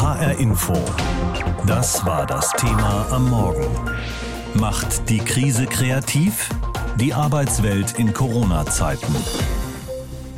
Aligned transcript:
HR 0.00 0.38
Info. 0.38 0.72
Das 1.66 2.06
war 2.06 2.24
das 2.24 2.50
Thema 2.52 3.06
am 3.10 3.28
Morgen. 3.28 3.66
Macht 4.54 5.10
die 5.10 5.18
Krise 5.18 5.66
kreativ? 5.66 6.48
Die 6.96 7.12
Arbeitswelt 7.12 7.98
in 7.98 8.14
Corona-Zeiten. 8.14 9.14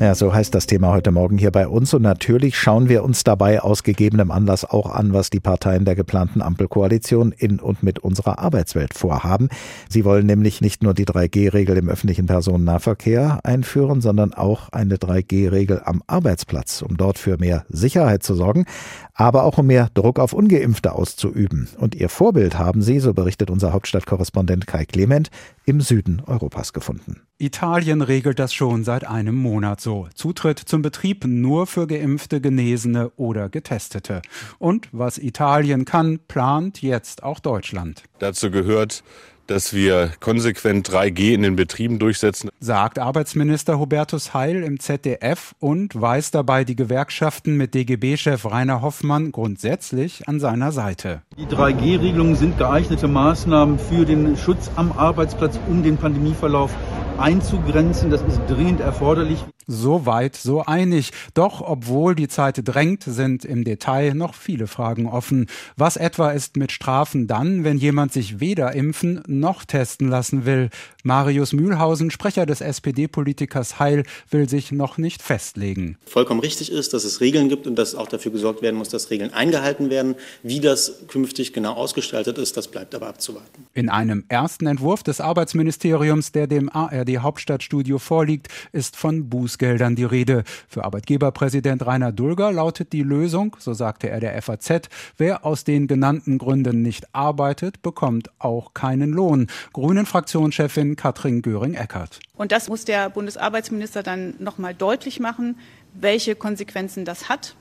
Ja, 0.03 0.15
so 0.15 0.33
heißt 0.33 0.53
das 0.53 0.67
Thema 0.67 0.89
heute 0.89 1.11
Morgen 1.11 1.37
hier 1.37 1.51
bei 1.51 1.65
uns. 1.65 1.93
Und 1.93 2.01
natürlich 2.01 2.57
schauen 2.57 2.89
wir 2.89 3.05
uns 3.05 3.23
dabei 3.23 3.61
aus 3.61 3.83
gegebenem 3.83 4.31
Anlass 4.31 4.65
auch 4.65 4.93
an, 4.93 5.13
was 5.13 5.29
die 5.29 5.39
Parteien 5.39 5.85
der 5.85 5.95
geplanten 5.95 6.41
Ampelkoalition 6.41 7.31
in 7.31 7.61
und 7.61 7.83
mit 7.83 7.99
unserer 7.99 8.37
Arbeitswelt 8.37 8.93
vorhaben. 8.95 9.47
Sie 9.87 10.03
wollen 10.03 10.25
nämlich 10.25 10.59
nicht 10.59 10.83
nur 10.83 10.93
die 10.93 11.05
3G-Regel 11.05 11.77
im 11.77 11.87
öffentlichen 11.87 12.25
Personennahverkehr 12.25 13.39
einführen, 13.45 14.01
sondern 14.01 14.33
auch 14.33 14.67
eine 14.73 14.97
3G-Regel 14.97 15.81
am 15.85 16.03
Arbeitsplatz, 16.05 16.81
um 16.81 16.97
dort 16.97 17.17
für 17.17 17.37
mehr 17.37 17.63
Sicherheit 17.69 18.23
zu 18.23 18.35
sorgen, 18.35 18.65
aber 19.13 19.45
auch 19.45 19.57
um 19.57 19.67
mehr 19.67 19.87
Druck 19.93 20.19
auf 20.19 20.33
Ungeimpfte 20.33 20.91
auszuüben. 20.91 21.69
Und 21.77 21.95
ihr 21.95 22.09
Vorbild 22.09 22.59
haben 22.59 22.81
sie, 22.81 22.99
so 22.99 23.13
berichtet 23.13 23.49
unser 23.49 23.71
Hauptstadtkorrespondent 23.71 24.67
Kai 24.67 24.83
Clement, 24.83 25.29
im 25.63 25.79
Süden 25.79 26.21
Europas 26.27 26.73
gefunden. 26.73 27.21
Italien 27.39 28.01
regelt 28.01 28.39
das 28.39 28.53
schon 28.53 28.83
seit 28.83 29.05
einem 29.05 29.35
Monat 29.35 29.81
so. 29.81 30.07
Zutritt 30.13 30.59
zum 30.59 30.81
Betrieb 30.81 31.25
nur 31.25 31.67
für 31.67 31.87
geimpfte, 31.87 32.39
Genesene 32.39 33.11
oder 33.17 33.49
Getestete. 33.49 34.21
Und 34.59 34.87
was 34.91 35.17
Italien 35.17 35.85
kann, 35.85 36.19
plant 36.27 36.81
jetzt 36.81 37.23
auch 37.23 37.39
Deutschland. 37.39 38.03
Dazu 38.19 38.51
gehört 38.51 39.03
dass 39.47 39.73
wir 39.73 40.11
konsequent 40.19 40.89
3G 40.89 41.33
in 41.33 41.41
den 41.41 41.55
Betrieben 41.55 41.99
durchsetzen. 41.99 42.49
Sagt 42.59 42.99
Arbeitsminister 42.99 43.79
Hubertus 43.79 44.33
Heil 44.33 44.63
im 44.63 44.79
ZDF 44.79 45.53
und 45.59 45.99
weist 45.99 46.35
dabei 46.35 46.63
die 46.63 46.75
Gewerkschaften 46.75 47.57
mit 47.57 47.73
DGB-Chef 47.73 48.45
Rainer 48.45 48.81
Hoffmann 48.81 49.31
grundsätzlich 49.31 50.27
an 50.27 50.39
seiner 50.39 50.71
Seite. 50.71 51.21
Die 51.37 51.45
3G-Regelungen 51.45 52.35
sind 52.35 52.57
geeignete 52.57 53.07
Maßnahmen 53.07 53.79
für 53.79 54.05
den 54.05 54.37
Schutz 54.37 54.71
am 54.75 54.91
Arbeitsplatz, 54.91 55.59
um 55.67 55.83
den 55.83 55.97
Pandemieverlauf 55.97 56.71
einzugrenzen. 57.17 58.09
Das 58.09 58.21
ist 58.21 58.39
dringend 58.47 58.79
erforderlich. 58.79 59.43
So 59.65 60.05
weit, 60.05 60.35
so 60.35 60.65
einig. 60.65 61.11
Doch 61.33 61.61
obwohl 61.61 62.15
die 62.15 62.27
Zeit 62.27 62.59
drängt, 62.63 63.03
sind 63.03 63.45
im 63.45 63.63
Detail 63.63 64.13
noch 64.13 64.35
viele 64.35 64.67
Fragen 64.67 65.07
offen. 65.07 65.47
Was 65.77 65.95
etwa 65.95 66.31
ist 66.31 66.57
mit 66.57 66.71
Strafen 66.71 67.27
dann, 67.27 67.63
wenn 67.63 67.77
jemand 67.77 68.11
sich 68.11 68.39
weder 68.39 68.73
impfen 68.73 69.23
noch 69.27 69.63
testen 69.63 70.09
lassen 70.09 70.45
will? 70.45 70.69
Marius 71.03 71.53
Mühlhausen, 71.53 72.11
Sprecher 72.11 72.45
des 72.45 72.61
SPD-Politikers 72.61 73.79
Heil, 73.79 74.03
will 74.29 74.49
sich 74.49 74.71
noch 74.71 74.97
nicht 74.97 75.21
festlegen. 75.21 75.97
Vollkommen 76.05 76.41
richtig 76.41 76.71
ist, 76.71 76.93
dass 76.93 77.05
es 77.05 77.21
Regeln 77.21 77.47
gibt 77.47 77.67
und 77.67 77.75
dass 77.75 77.95
auch 77.95 78.07
dafür 78.07 78.31
gesorgt 78.31 78.61
werden 78.61 78.75
muss, 78.75 78.89
dass 78.89 79.09
Regeln 79.09 79.33
eingehalten 79.33 79.89
werden. 79.89 80.15
Wie 80.43 80.59
das 80.59 81.07
künftig 81.07 81.53
genau 81.53 81.73
ausgestaltet 81.73 82.37
ist, 82.37 82.57
das 82.57 82.67
bleibt 82.67 82.95
aber 82.95 83.07
abzuwarten. 83.07 83.67
In 83.73 83.89
einem 83.89 84.25
ersten 84.27 84.65
Entwurf 84.67 85.03
des 85.03 85.21
Arbeitsministeriums, 85.21 86.31
der 86.31 86.47
dem 86.47 86.69
ARD 86.69 87.02
Hauptstadtstudio 87.19 87.97
vorliegt, 87.99 88.47
ist 88.71 88.97
von 88.97 89.29
Buß 89.29 89.43
Bußgeldern 89.43 89.95
die 89.95 90.03
Rede. 90.05 90.43
Für 90.67 90.83
Arbeitgeberpräsident 90.83 91.85
Rainer 91.85 92.11
Dulger 92.11 92.51
lautet 92.51 92.91
die 92.93 93.03
Lösung, 93.03 93.55
so 93.59 93.73
sagte 93.73 94.09
er 94.09 94.19
der 94.19 94.41
FAZ, 94.41 94.89
wer 95.17 95.45
aus 95.45 95.63
den 95.63 95.87
genannten 95.87 96.37
Gründen 96.37 96.81
nicht 96.81 97.13
arbeitet, 97.13 97.81
bekommt 97.81 98.31
auch 98.39 98.73
keinen 98.73 99.11
Lohn. 99.11 99.47
Grünen-Fraktionschefin 99.73 100.95
Katrin 100.95 101.41
Göring-Eckardt. 101.41 102.19
Und 102.35 102.51
das 102.51 102.67
muss 102.67 102.85
der 102.85 103.09
Bundesarbeitsminister 103.09 104.01
dann 104.01 104.35
nochmal 104.39 104.73
deutlich 104.73 105.19
machen, 105.19 105.57
welche 105.93 106.35
Konsequenzen 106.35 107.05
das 107.05 107.29
hat. 107.29 107.55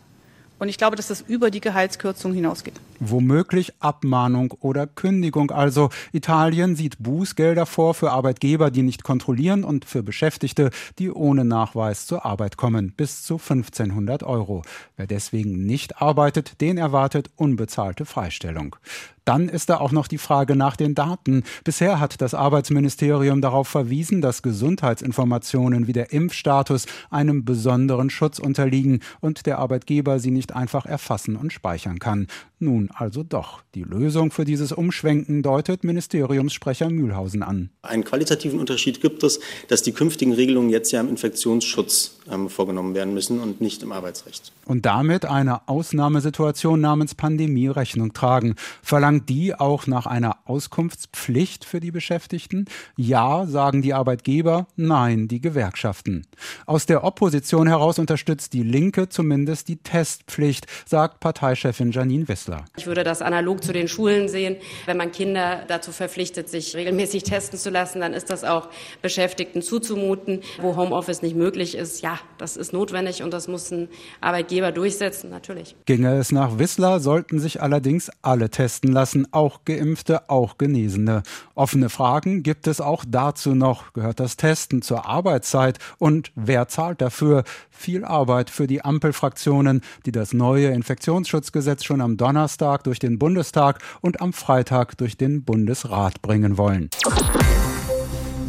Und 0.62 0.68
ich 0.68 0.78
glaube, 0.78 0.94
dass 0.94 1.08
das 1.08 1.22
über 1.22 1.50
die 1.50 1.60
Gehaltskürzung 1.60 2.32
hinausgeht. 2.32 2.74
Womöglich 3.00 3.72
Abmahnung 3.80 4.52
oder 4.60 4.86
Kündigung. 4.86 5.50
Also 5.50 5.91
Italien 6.12 6.77
sieht 6.77 7.02
Bußgelder 7.02 7.66
vor 7.66 7.94
für 7.94 8.12
Arbeitgeber, 8.12 8.70
die 8.70 8.83
nicht 8.83 9.02
kontrollieren 9.02 9.64
und 9.64 9.84
für 9.84 10.05
Beschäftigte, 10.05 10.70
die 11.00 11.11
ohne 11.11 11.45
Nachweis 11.45 12.06
zur 12.06 12.24
Arbeit 12.24 12.58
kommen. 12.58 12.92
Bis 12.92 13.24
zu 13.24 13.39
1500 13.39 14.23
Euro. 14.23 14.62
Wer 14.96 15.08
deswegen 15.08 15.67
nicht 15.67 16.00
arbeitet, 16.00 16.61
den 16.61 16.79
erwartet 16.79 17.33
unbezahlte 17.34 18.05
Freistellung. 18.05 18.77
Dann 19.24 19.48
ist 19.48 19.70
da 19.70 19.78
auch 19.78 19.92
noch 19.92 20.08
die 20.08 20.18
Frage 20.18 20.56
nach 20.56 20.77
den 20.77 20.94
Daten. 20.94 21.44
Bisher 21.64 22.00
hat 22.00 22.20
das 22.20 22.34
Arbeitsministerium 22.34 23.40
darauf 23.40 23.68
verwiesen, 23.68 24.20
dass 24.20 24.42
Gesundheitsinformationen 24.42 25.86
wie 25.86 25.92
der 25.92 26.12
Impfstatus 26.12 26.86
einem 27.10 27.44
besonderen 27.44 28.11
Schutz 28.11 28.38
unterliegen 28.38 29.00
und 29.20 29.46
der 29.46 29.58
Arbeitgeber 29.58 30.18
sie 30.18 30.30
nicht 30.30 30.55
einfach 30.55 30.86
erfassen 30.86 31.36
und 31.36 31.52
speichern 31.52 31.98
kann. 31.98 32.27
Nun 32.62 32.90
also 32.95 33.24
doch. 33.24 33.64
Die 33.74 33.83
Lösung 33.83 34.30
für 34.30 34.45
dieses 34.45 34.70
Umschwenken 34.70 35.42
deutet 35.42 35.83
Ministeriumssprecher 35.83 36.90
Mühlhausen 36.90 37.42
an. 37.42 37.70
Einen 37.83 38.05
qualitativen 38.05 38.61
Unterschied 38.61 39.00
gibt 39.00 39.24
es, 39.24 39.40
dass 39.67 39.83
die 39.83 39.90
künftigen 39.90 40.33
Regelungen 40.33 40.70
jetzt 40.70 40.92
ja 40.92 41.00
im 41.00 41.08
Infektionsschutz 41.08 42.18
ähm, 42.30 42.48
vorgenommen 42.48 42.95
werden 42.95 43.14
müssen 43.14 43.40
und 43.40 43.61
nicht 43.61 43.83
im 43.83 43.90
Arbeitsrecht. 43.90 44.52
Und 44.67 44.86
damit 44.86 45.24
einer 45.24 45.62
Ausnahmesituation 45.67 46.80
namens 46.80 47.17
Pandemie 47.17 47.67
Rechnung 47.67 48.12
tragen. 48.12 48.55
Verlangt 48.80 49.29
die 49.29 49.56
auch 49.56 49.89
nach 49.89 50.06
einer 50.06 50.36
Auskunftspflicht 50.44 51.64
für 51.64 51.80
die 51.80 51.90
Beschäftigten? 51.90 52.67
Ja, 52.96 53.46
sagen 53.46 53.83
die 53.83 53.92
Arbeitgeber, 53.92 54.68
nein, 54.77 55.27
die 55.27 55.40
Gewerkschaften. 55.40 56.27
Aus 56.67 56.86
der 56.86 57.02
Opposition 57.02 57.67
heraus 57.67 57.98
unterstützt 57.98 58.52
die 58.52 58.62
Linke 58.62 59.08
zumindest 59.08 59.67
die 59.67 59.79
Testpflicht, 59.79 60.67
sagt 60.86 61.18
Parteichefin 61.18 61.90
Janine 61.90 62.29
Wissler. 62.29 62.52
Künstler. 62.52 62.64
Ich 62.77 62.86
würde 62.86 63.05
das 63.05 63.23
analog 63.23 63.63
zu 63.63 63.73
den 63.73 63.89
Schulen 63.89 64.29
sehen. 64.29 64.57
Wenn 64.86 64.96
man 64.96 65.13
Kinder 65.13 65.64
dazu 65.68 65.92
verpflichtet, 65.92 66.48
sich 66.48 66.74
regelmäßig 66.77 67.24
testen 67.24 67.58
zu 67.58 67.70
lassen, 67.70 68.01
dann 68.01 68.13
ist 68.13 68.30
das 68.30 68.45
auch 68.45 68.68
Beschäftigten 69.01 69.63
zuzumuten. 69.63 70.40
Wo 70.61 70.77
Homeoffice 70.77 71.23
nicht 71.23 71.36
möglich 71.36 71.77
ist, 71.77 72.02
ja, 72.02 72.18
das 72.39 72.57
ist 72.57 72.73
notwendig 72.73 73.23
und 73.23 73.33
das 73.33 73.48
muss 73.48 73.70
ein 73.70 73.89
Arbeitgeber 74.20 74.73
durchsetzen, 74.73 75.30
natürlich. 75.30 75.77
Ginge 75.86 76.17
es 76.17 76.33
nach 76.33 76.58
Wissler, 76.58 77.01
sollten 77.01 77.39
sich 77.39 77.62
allerdings 77.62 78.11
alle 78.23 78.51
testen 78.51 78.92
lassen, 78.92 79.29
auch 79.33 79.61
Geimpfte, 79.64 80.29
auch 80.29 80.58
Genesene. 80.58 81.23
Offene 81.55 81.89
Fragen 81.89 82.42
gibt 82.42 82.67
es 82.67 82.80
auch 82.80 83.05
dazu 83.07 83.55
noch. 83.55 83.92
Gehört 83.92 84.20
das 84.20 84.36
Testen 84.36 84.83
zur 84.83 85.07
Arbeitszeit 85.07 85.79
und 85.98 86.33
wer 86.35 86.68
zahlt 86.68 87.01
dafür? 87.01 87.45
Viel 87.70 88.05
Arbeit 88.05 88.51
für 88.51 88.67
die 88.67 88.85
Ampelfraktionen, 88.85 89.83
die 90.07 90.12
das 90.12 90.33
neue 90.33 90.68
Infektionsschutzgesetz 90.68 91.85
schon 91.85 92.01
am 92.01 92.17
Donnerstag 92.17 92.42
Donnerstag 92.42 92.83
durch 92.83 92.98
den 92.98 93.20
Bundestag 93.20 93.79
und 94.01 94.20
am 94.20 94.33
Freitag 94.33 94.98
durch 94.98 95.17
den 95.17 95.45
Bundesrat 95.45 96.23
bringen 96.23 96.58
wollen. 96.58 96.91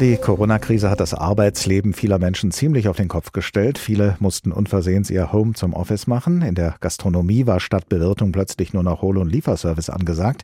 Die 0.00 0.16
Corona-Krise 0.16 0.90
hat 0.90 0.98
das 0.98 1.14
Arbeitsleben 1.14 1.92
vieler 1.94 2.18
Menschen 2.18 2.50
ziemlich 2.50 2.88
auf 2.88 2.96
den 2.96 3.06
Kopf 3.06 3.30
gestellt. 3.30 3.78
Viele 3.78 4.16
mussten 4.18 4.50
unversehens 4.50 5.08
ihr 5.08 5.32
Home 5.32 5.52
zum 5.52 5.72
Office 5.72 6.08
machen. 6.08 6.42
In 6.42 6.56
der 6.56 6.74
Gastronomie 6.80 7.46
war 7.46 7.60
statt 7.60 7.88
Bewirtung 7.88 8.32
plötzlich 8.32 8.72
nur 8.72 8.82
noch 8.82 9.02
Hol- 9.02 9.18
und 9.18 9.30
Lieferservice 9.30 9.90
angesagt. 9.90 10.42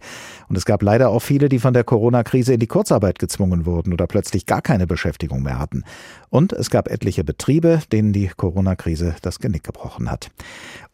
Und 0.49 0.57
es 0.57 0.65
gab 0.65 0.81
leider 0.85 1.09
auch 1.09 1.19
viele, 1.19 1.49
die 1.49 1.59
von 1.59 1.75
der 1.75 1.83
Corona-Krise 1.83 2.55
in 2.55 2.61
die 2.61 2.69
Kurzarbeit 2.69 3.19
gezwungen 3.19 3.67
wurden 3.67 3.93
oder 3.93 4.07
plötzlich 4.07 4.47
gar 4.47 4.63
keine 4.63 4.87
Beschäftigung 4.87 5.43
mehr 5.43 5.59
hatten. 5.59 5.83
Und 6.31 6.53
es 6.53 6.71
gab 6.71 6.89
etliche 6.89 7.25
Betriebe, 7.25 7.81
denen 7.91 8.13
die 8.13 8.29
Corona-Krise 8.29 9.17
das 9.21 9.41
Genick 9.41 9.65
gebrochen 9.65 10.11
hat. 10.11 10.31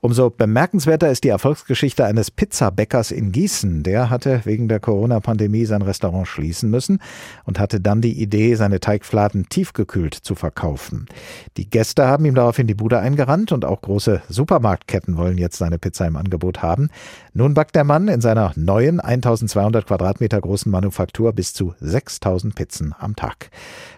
Umso 0.00 0.30
bemerkenswerter 0.30 1.10
ist 1.10 1.24
die 1.24 1.28
Erfolgsgeschichte 1.28 2.04
eines 2.04 2.30
Pizzabäckers 2.30 3.10
in 3.10 3.32
Gießen. 3.32 3.82
Der 3.82 4.08
hatte 4.08 4.40
wegen 4.44 4.68
der 4.68 4.80
Corona-Pandemie 4.80 5.64
sein 5.64 5.82
Restaurant 5.82 6.28
schließen 6.28 6.70
müssen 6.70 7.00
und 7.44 7.58
hatte 7.58 7.80
dann 7.80 8.00
die 8.00 8.20
Idee, 8.22 8.54
seine 8.54 8.80
Teigfladen 8.80 9.48
tiefgekühlt 9.48 10.14
zu 10.14 10.34
verkaufen. 10.34 11.06
Die 11.56 11.68
Gäste 11.68 12.06
haben 12.06 12.24
ihm 12.24 12.34
daraufhin 12.34 12.66
die 12.66 12.74
Bude 12.74 12.98
eingerannt 12.98 13.52
und 13.52 13.64
auch 13.64 13.82
große 13.82 14.22
Supermarktketten 14.28 15.16
wollen 15.16 15.38
jetzt 15.38 15.58
seine 15.58 15.78
Pizza 15.78 16.06
im 16.06 16.16
Angebot 16.16 16.62
haben. 16.62 16.88
Nun 17.34 17.54
backt 17.54 17.74
der 17.74 17.84
Mann 17.84 18.08
in 18.08 18.20
seiner 18.20 18.52
neuen 18.54 19.00
1200 19.00 19.86
Quadratmeter 19.86 20.40
großen 20.40 20.70
Manufaktur 20.70 21.32
bis 21.32 21.52
zu 21.52 21.74
6000 21.80 22.54
Pizzen 22.54 22.94
am 22.98 23.16
Tag. 23.16 23.50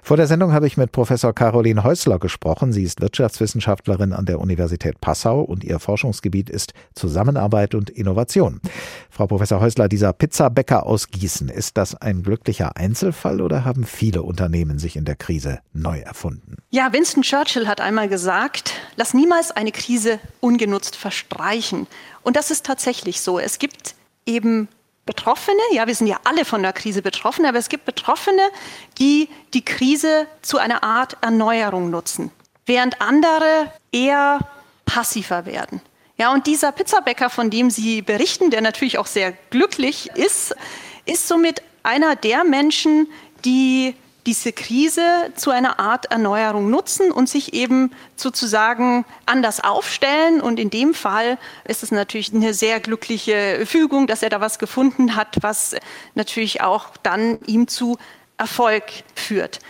Vor 0.03 0.17
der 0.17 0.27
Sendung 0.27 0.53
habe 0.53 0.67
ich 0.67 0.77
mit 0.77 0.91
Professor 0.91 1.28
Caroline 1.33 1.85
Häusler 1.85 2.19
gesprochen. 2.19 2.73
Sie 2.73 2.83
ist 2.83 3.01
Wirtschaftswissenschaftlerin 3.01 4.13
an 4.13 4.27
der 4.27 4.41
Universität 4.41 5.01
Passau 5.01 5.41
und 5.41 5.65
ihr 5.65 5.79
Forschungsgebiet 5.79 6.51
ist 6.51 6.73
Zusammenarbeit 6.95 7.75
und 7.75 7.91
Innovation. 7.91 8.61
Frau 9.11 9.27
Professor 9.27 9.61
Häusler, 9.61 9.89
dieser 9.89 10.13
Pizzabäcker 10.13 10.87
aus 10.87 11.09
Gießen, 11.09 11.49
ist 11.49 11.77
das 11.77 11.95
ein 11.95 12.23
glücklicher 12.23 12.77
Einzelfall 12.77 13.41
oder 13.41 13.65
haben 13.65 13.85
viele 13.85 14.23
Unternehmen 14.23 14.79
sich 14.79 14.97
in 14.97 15.05
der 15.05 15.17
Krise 15.17 15.61
neu 15.73 15.99
erfunden? 15.99 16.57
Ja, 16.71 16.93
Winston 16.93 17.23
Churchill 17.23 17.69
hat 17.69 17.81
einmal 17.81 18.09
gesagt, 18.09 18.75
lass 18.97 19.15
niemals 19.15 19.51
eine 19.51 19.73
Krise 19.73 20.21
ungenutzt 20.41 20.97
verstreichen. 20.97 21.87
Und 22.23 22.37
das 22.37 22.51
ist 22.51 22.67
tatsächlich 22.67 23.21
so. 23.21 23.39
Es 23.39 23.59
gibt 23.59 23.95
eben 24.27 24.69
Betroffene, 25.09 25.63
ja, 25.73 25.87
wir 25.87 25.95
sind 25.95 26.07
ja 26.07 26.21
alle 26.25 26.45
von 26.45 26.63
der 26.63 26.75
Krise 26.75 27.01
betroffen, 27.01 27.47
aber 27.47 27.57
es 27.57 27.71
gibt 27.71 27.87
Betroffene, 27.87 28.43
die 28.99 29.31
die 29.55 29.65
Krise 29.65 30.27
zu 30.43 30.59
einer 30.59 30.85
Art 30.85 31.17
Erneuerung 31.23 31.89
nutzen, 31.89 32.31
während 32.67 33.01
andere 33.01 33.73
eher 33.91 34.39
passiver 34.85 35.47
werden. 35.47 35.81
Ja, 36.19 36.31
und 36.31 36.47
dieser 36.47 36.73
Pizzabäcker, 36.73 37.31
von 37.31 37.49
dem 37.49 37.71
Sie 37.71 38.03
berichten, 38.03 38.51
der 38.51 38.61
natürlich 38.61 38.99
auch 38.99 39.07
sehr 39.07 39.33
glücklich 39.49 40.11
ist, 40.15 40.55
ist 41.07 41.27
somit 41.27 41.63
einer 41.83 42.15
der 42.15 42.45
Menschen, 42.45 43.09
die 43.47 43.95
diese 44.29 44.53
Krise 44.53 45.33
zu 45.37 45.51
einer 45.51 45.81
Art 45.81 46.11
Erneuerung 46.11 46.69
nutzen 46.69 47.11
und 47.11 47.31
sich 47.31 47.55
eben 47.55 47.93
sozusagen 48.15 49.07
anders 49.25 49.65
aufstellen. 49.65 50.43
Und 50.43 50.61
in 50.61 50.69
dem 50.69 50.93
Fall 50.93 51.39
ist 51.65 51.83
es 51.83 51.93
natürlich 51.93 52.35
eine 52.35 52.53
sehr 52.53 52.79
glückliche 52.79 53.65
Fügung, 53.65 54.07
dass 54.07 54.23
er 54.23 54.29
da 54.29 54.43
was 54.43 54.59
gefunden 54.59 55.17
hat, 55.17 55.39
was 55.41 55.77
natürlich 56.15 56.61
auch 56.61 56.89
dann 57.03 57.39
ihm 57.47 57.69
zu 57.69 57.97
Erfolg 58.37 58.85
führt. 59.15 59.61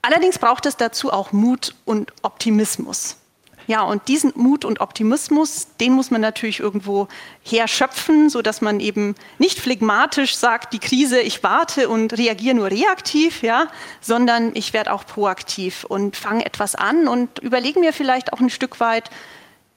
Allerdings 0.00 0.38
braucht 0.38 0.64
es 0.64 0.78
dazu 0.78 1.12
auch 1.12 1.32
Mut 1.32 1.74
und 1.84 2.14
Optimismus. 2.22 3.18
Ja, 3.66 3.82
und 3.82 4.06
diesen 4.08 4.32
Mut 4.36 4.64
und 4.64 4.80
Optimismus, 4.80 5.68
den 5.80 5.92
muss 5.92 6.10
man 6.10 6.20
natürlich 6.20 6.60
irgendwo 6.60 7.08
herschöpfen, 7.42 8.30
so 8.30 8.42
dass 8.42 8.60
man 8.60 8.80
eben 8.80 9.14
nicht 9.38 9.58
phlegmatisch 9.58 10.36
sagt, 10.36 10.72
die 10.72 10.78
Krise, 10.78 11.20
ich 11.20 11.42
warte 11.42 11.88
und 11.88 12.16
reagiere 12.16 12.54
nur 12.54 12.70
reaktiv, 12.70 13.42
ja, 13.42 13.68
sondern 14.00 14.52
ich 14.54 14.72
werde 14.72 14.92
auch 14.92 15.04
proaktiv 15.04 15.84
und 15.84 16.16
fange 16.16 16.46
etwas 16.46 16.74
an 16.74 17.08
und 17.08 17.40
überlege 17.40 17.80
mir 17.80 17.92
vielleicht 17.92 18.32
auch 18.32 18.40
ein 18.40 18.50
Stück 18.50 18.78
weit, 18.80 19.10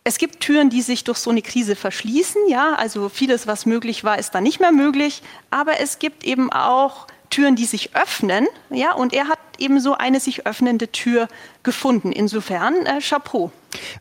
es 0.03 0.17
gibt 0.17 0.39
Türen, 0.39 0.69
die 0.69 0.81
sich 0.81 1.03
durch 1.03 1.17
so 1.17 1.29
eine 1.29 1.41
Krise 1.41 1.75
verschließen, 1.75 2.47
ja, 2.47 2.73
also 2.73 3.09
vieles, 3.09 3.47
was 3.47 3.65
möglich 3.65 4.03
war, 4.03 4.17
ist 4.17 4.31
dann 4.31 4.43
nicht 4.43 4.59
mehr 4.59 4.71
möglich, 4.71 5.21
aber 5.49 5.79
es 5.79 5.99
gibt 5.99 6.23
eben 6.23 6.51
auch 6.51 7.07
Türen, 7.29 7.55
die 7.55 7.65
sich 7.65 7.95
öffnen, 7.95 8.47
ja, 8.69 8.93
und 8.93 9.13
er 9.13 9.27
hat 9.27 9.39
eben 9.57 9.79
so 9.79 9.93
eine 9.93 10.19
sich 10.19 10.45
öffnende 10.45 10.91
Tür 10.91 11.27
gefunden. 11.63 12.11
Insofern 12.11 12.75
äh, 12.85 12.99
Chapeau. 13.01 13.51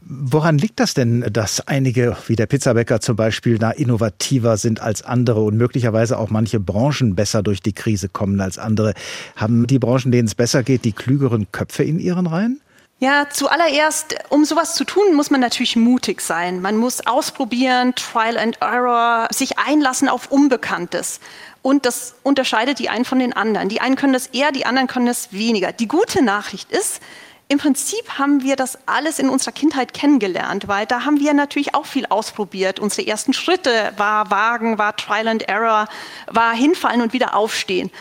Woran 0.01 0.57
liegt 0.57 0.81
das 0.81 0.95
denn, 0.95 1.27
dass 1.31 1.67
einige, 1.67 2.17
wie 2.27 2.37
der 2.37 2.47
Pizzabäcker 2.47 3.01
zum 3.01 3.17
Beispiel, 3.17 3.59
da 3.59 3.71
innovativer 3.71 4.57
sind 4.57 4.81
als 4.81 5.03
andere 5.03 5.43
und 5.43 5.57
möglicherweise 5.57 6.19
auch 6.19 6.31
manche 6.31 6.61
Branchen 6.61 7.15
besser 7.15 7.43
durch 7.43 7.61
die 7.61 7.73
Krise 7.73 8.09
kommen 8.09 8.41
als 8.41 8.59
andere? 8.59 8.95
Haben 9.37 9.67
die 9.67 9.79
Branchen, 9.79 10.11
denen 10.11 10.27
es 10.27 10.35
besser 10.35 10.63
geht, 10.63 10.85
die 10.85 10.93
klügeren 10.93 11.53
Köpfe 11.53 11.83
in 11.83 11.99
ihren 11.99 12.27
Reihen? 12.27 12.61
Ja, 13.01 13.29
zuallererst, 13.31 14.17
um 14.29 14.45
sowas 14.45 14.75
zu 14.75 14.83
tun, 14.83 15.15
muss 15.15 15.31
man 15.31 15.41
natürlich 15.41 15.77
mutig 15.77 16.21
sein. 16.21 16.61
Man 16.61 16.77
muss 16.77 17.07
ausprobieren, 17.07 17.95
Trial 17.95 18.37
and 18.37 18.61
Error, 18.61 19.29
sich 19.31 19.57
einlassen 19.57 20.09
auf 20.09 20.33
Unbekanntes. 20.33 21.21
Und 21.63 21.87
das 21.87 22.17
unterscheidet 22.25 22.81
die 22.81 22.89
einen 22.89 23.05
von 23.05 23.21
den 23.21 23.33
anderen. 23.33 23.69
Die 23.69 23.81
einen 23.81 23.95
können 23.95 24.13
das 24.13 24.27
eher, 24.27 24.51
die 24.51 24.67
anderen 24.67 24.89
können 24.89 25.07
das 25.07 25.33
weniger. 25.33 25.71
Die 25.71 25.87
gute 25.87 26.25
Nachricht 26.25 26.73
ist, 26.73 27.01
im 27.47 27.59
Prinzip 27.59 28.19
haben 28.19 28.43
wir 28.43 28.57
das 28.57 28.77
alles 28.87 29.21
in 29.21 29.29
unserer 29.29 29.53
Kindheit 29.53 29.95
kennengelernt, 29.95 30.67
weil 30.67 30.85
da 30.85 31.05
haben 31.05 31.21
wir 31.21 31.35
natürlich 31.35 31.77
auch 31.77 31.87
viel 31.87 32.05
ausprobiert. 32.07 32.81
Unsere 32.81 33.07
ersten 33.07 33.33
Schritte 33.33 33.93
war 33.97 34.33
Wagen, 34.33 34.77
war 34.77 34.97
Trial 34.97 35.29
and 35.29 35.49
Error, 35.49 35.87
war 36.27 36.53
hinfallen 36.53 37.01
und 37.01 37.13
wieder 37.13 37.37
aufstehen. 37.37 37.93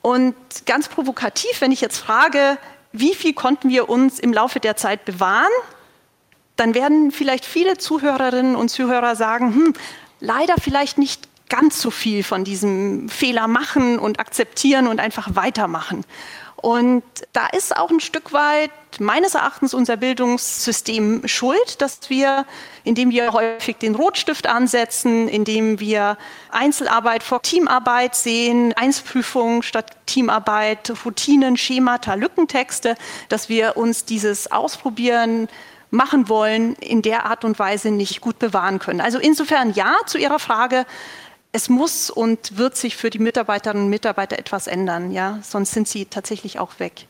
Und 0.00 0.34
ganz 0.66 0.88
provokativ, 0.88 1.60
wenn 1.60 1.70
ich 1.70 1.80
jetzt 1.80 1.98
frage, 1.98 2.58
wie 2.92 3.14
viel 3.14 3.32
konnten 3.32 3.70
wir 3.70 3.88
uns 3.88 4.18
im 4.18 4.32
Laufe 4.32 4.60
der 4.60 4.76
Zeit 4.76 5.04
bewahren, 5.04 5.50
dann 6.56 6.74
werden 6.74 7.10
vielleicht 7.10 7.44
viele 7.44 7.78
Zuhörerinnen 7.78 8.56
und 8.56 8.68
Zuhörer 8.68 9.16
sagen, 9.16 9.54
hm, 9.54 9.74
leider 10.20 10.54
vielleicht 10.60 10.98
nicht 10.98 11.28
ganz 11.52 11.82
so 11.82 11.90
viel 11.90 12.24
von 12.24 12.44
diesem 12.44 13.10
Fehler 13.10 13.46
machen 13.46 13.98
und 13.98 14.18
akzeptieren 14.20 14.86
und 14.88 15.00
einfach 15.00 15.36
weitermachen. 15.36 16.02
Und 16.56 17.02
da 17.32 17.48
ist 17.48 17.76
auch 17.76 17.90
ein 17.90 18.00
Stück 18.00 18.32
weit 18.32 18.70
meines 19.00 19.34
Erachtens 19.34 19.74
unser 19.74 19.98
Bildungssystem 19.98 21.26
schuld, 21.26 21.82
dass 21.82 22.08
wir, 22.08 22.46
indem 22.84 23.10
wir 23.10 23.34
häufig 23.34 23.76
den 23.76 23.96
Rotstift 23.96 24.46
ansetzen, 24.46 25.28
indem 25.28 25.78
wir 25.78 26.16
Einzelarbeit 26.50 27.22
vor 27.22 27.42
Teamarbeit 27.42 28.14
sehen, 28.14 28.72
Einzelprüfung 28.74 29.62
statt 29.62 29.90
Teamarbeit, 30.06 30.90
Routinen, 31.04 31.58
Schemata, 31.58 32.14
Lückentexte, 32.14 32.94
dass 33.28 33.50
wir 33.50 33.76
uns 33.76 34.06
dieses 34.06 34.50
Ausprobieren 34.50 35.48
machen 35.90 36.30
wollen, 36.30 36.76
in 36.76 37.02
der 37.02 37.26
Art 37.26 37.44
und 37.44 37.58
Weise 37.58 37.90
nicht 37.90 38.22
gut 38.22 38.38
bewahren 38.38 38.78
können. 38.78 39.02
Also 39.02 39.18
insofern 39.18 39.74
ja 39.74 39.96
zu 40.06 40.16
Ihrer 40.16 40.38
Frage, 40.38 40.86
es 41.52 41.68
muss 41.68 42.10
und 42.10 42.56
wird 42.56 42.76
sich 42.76 42.96
für 42.96 43.10
die 43.10 43.18
Mitarbeiterinnen 43.18 43.84
und 43.84 43.90
Mitarbeiter 43.90 44.38
etwas 44.38 44.66
ändern, 44.66 45.12
ja, 45.12 45.38
sonst 45.42 45.72
sind 45.72 45.86
sie 45.86 46.06
tatsächlich 46.06 46.58
auch 46.58 46.78
weg. 46.78 47.06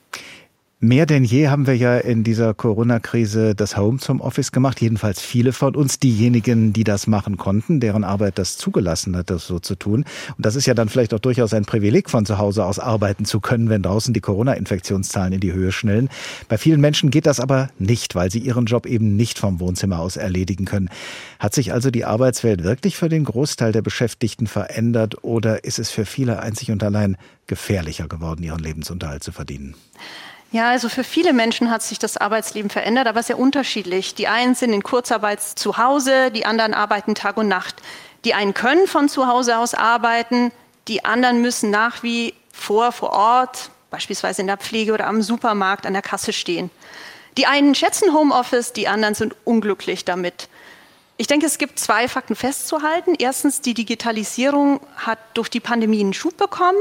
Mehr 0.85 1.07
denn 1.07 1.23
je 1.23 1.47
haben 1.47 1.69
wir 1.69 1.77
ja 1.77 1.97
in 1.97 2.25
dieser 2.25 2.55
Corona-Krise 2.55 3.55
das 3.55 3.77
Home 3.77 4.01
zum 4.01 4.21
Office 4.21 4.51
gemacht. 4.51 4.81
Jedenfalls 4.81 5.21
viele 5.23 5.53
von 5.53 5.77
uns, 5.77 6.01
diejenigen, 6.01 6.73
die 6.73 6.83
das 6.83 7.07
machen 7.07 7.37
konnten, 7.37 7.79
deren 7.79 8.03
Arbeit 8.03 8.37
das 8.37 8.57
zugelassen 8.57 9.17
hat, 9.17 9.31
das 9.31 9.47
so 9.47 9.61
zu 9.61 9.77
tun. 9.77 10.05
Und 10.37 10.45
das 10.45 10.57
ist 10.57 10.67
ja 10.67 10.75
dann 10.75 10.89
vielleicht 10.89 11.15
auch 11.15 11.21
durchaus 11.21 11.55
ein 11.55 11.67
Privileg, 11.67 12.11
von 12.11 12.27
zu 12.27 12.37
Hause 12.37 12.65
aus 12.65 12.81
arbeiten 12.81 13.25
zu 13.25 13.39
können, 13.39 13.69
wenn 13.69 13.85
draußen 13.85 14.13
die 14.13 14.21
Corona-Infektionszahlen 14.21 15.35
in 15.35 15.39
die 15.39 15.53
Höhe 15.53 15.71
schnellen. 15.71 16.09
Bei 16.49 16.59
vielen 16.59 16.81
Menschen 16.81 17.13
geht 17.13 17.27
das 17.27 17.39
aber 17.39 17.71
nicht, 17.79 18.17
weil 18.17 18.33
sie 18.33 18.41
ihren 18.41 18.67
Job 18.67 18.87
eben 18.87 19.15
nicht 19.15 19.39
vom 19.39 19.61
Wohnzimmer 19.61 20.01
aus 20.01 20.17
erledigen 20.17 20.65
können. 20.65 20.91
Hat 21.39 21.55
sich 21.55 21.73
also 21.73 21.93
die 21.93 22.05
Arbeitswelt 22.05 22.65
wirklich 22.65 22.97
für 22.97 23.09
den 23.09 23.23
Großteil 23.23 23.71
der 23.71 23.83
Beschäftigten 23.83 24.49
verändert 24.49 25.23
oder 25.23 25.63
ist 25.63 25.79
es 25.79 25.93
für 25.93 26.07
viele 26.07 26.41
einzig 26.41 26.73
und 26.73 26.83
allein 26.83 27.17
gefährlicher 27.47 28.09
geworden, 28.09 28.43
ihren 28.43 28.59
Lebensunterhalt 28.59 29.23
zu 29.23 29.31
verdienen? 29.31 29.77
Ja, 30.53 30.69
also 30.69 30.91
für 30.91 31.03
viele 31.03 31.33
Menschen 31.33 31.71
hat 31.71 31.83
sich 31.83 31.99
das 31.99 32.19
Arbeitsleben 32.19 32.69
verändert, 32.69 33.07
aber 33.07 33.23
sehr 33.23 33.39
unterschiedlich. 33.39 34.15
Die 34.15 34.29
einen 34.29 34.55
sind 34.55 34.75
in 34.75 34.83
Kurzarbeit 34.83 35.43
zu 35.43 35.79
Hause, 35.79 36.31
die 36.31 36.45
anderen 36.45 36.75
arbeiten 36.75 37.15
Tag 37.15 37.39
und 37.39 37.49
Nacht. 37.49 37.77
Die 38.27 38.35
einen 38.35 38.53
können 38.53 38.87
von 38.87 39.09
zu 39.09 39.27
Hause 39.27 39.57
aus 39.57 39.73
arbeiten, 39.73 40.53
die 40.89 41.07
anderen 41.07 41.41
müssen 41.41 41.71
nach 41.71 42.03
wie 42.03 42.35
vor 42.53 42.93
vor 42.93 43.13
Ort, 43.13 43.71
beispielsweise 43.91 44.43
in 44.43 44.47
der 44.47 44.59
Pflege 44.59 44.93
oder 44.93 45.07
am 45.07 45.23
Supermarkt 45.23 45.87
an 45.87 45.95
der 45.95 46.03
Kasse 46.03 46.35
stehen. 46.35 46.71
Die 47.39 47.47
einen 47.47 47.75
schätzen 47.75 48.13
Homeoffice, 48.13 48.75
die 48.75 48.89
anderen 48.89 49.15
sind 49.15 49.35
unglücklich 49.45 50.05
damit. 50.05 50.51
Ich 51.17 51.29
denke, 51.29 51.47
es 51.47 51.57
gibt 51.57 51.79
zwei 51.79 52.09
Fakten 52.09 52.37
festzuhalten. 52.37 53.15
Erstens, 53.19 53.63
die 53.63 53.73
Digitalisierung 53.73 54.81
hat 54.97 55.19
durch 55.33 55.49
die 55.49 55.61
Pandemie 55.61 56.01
einen 56.01 56.13
Schub 56.13 56.37
bekommen. 56.37 56.77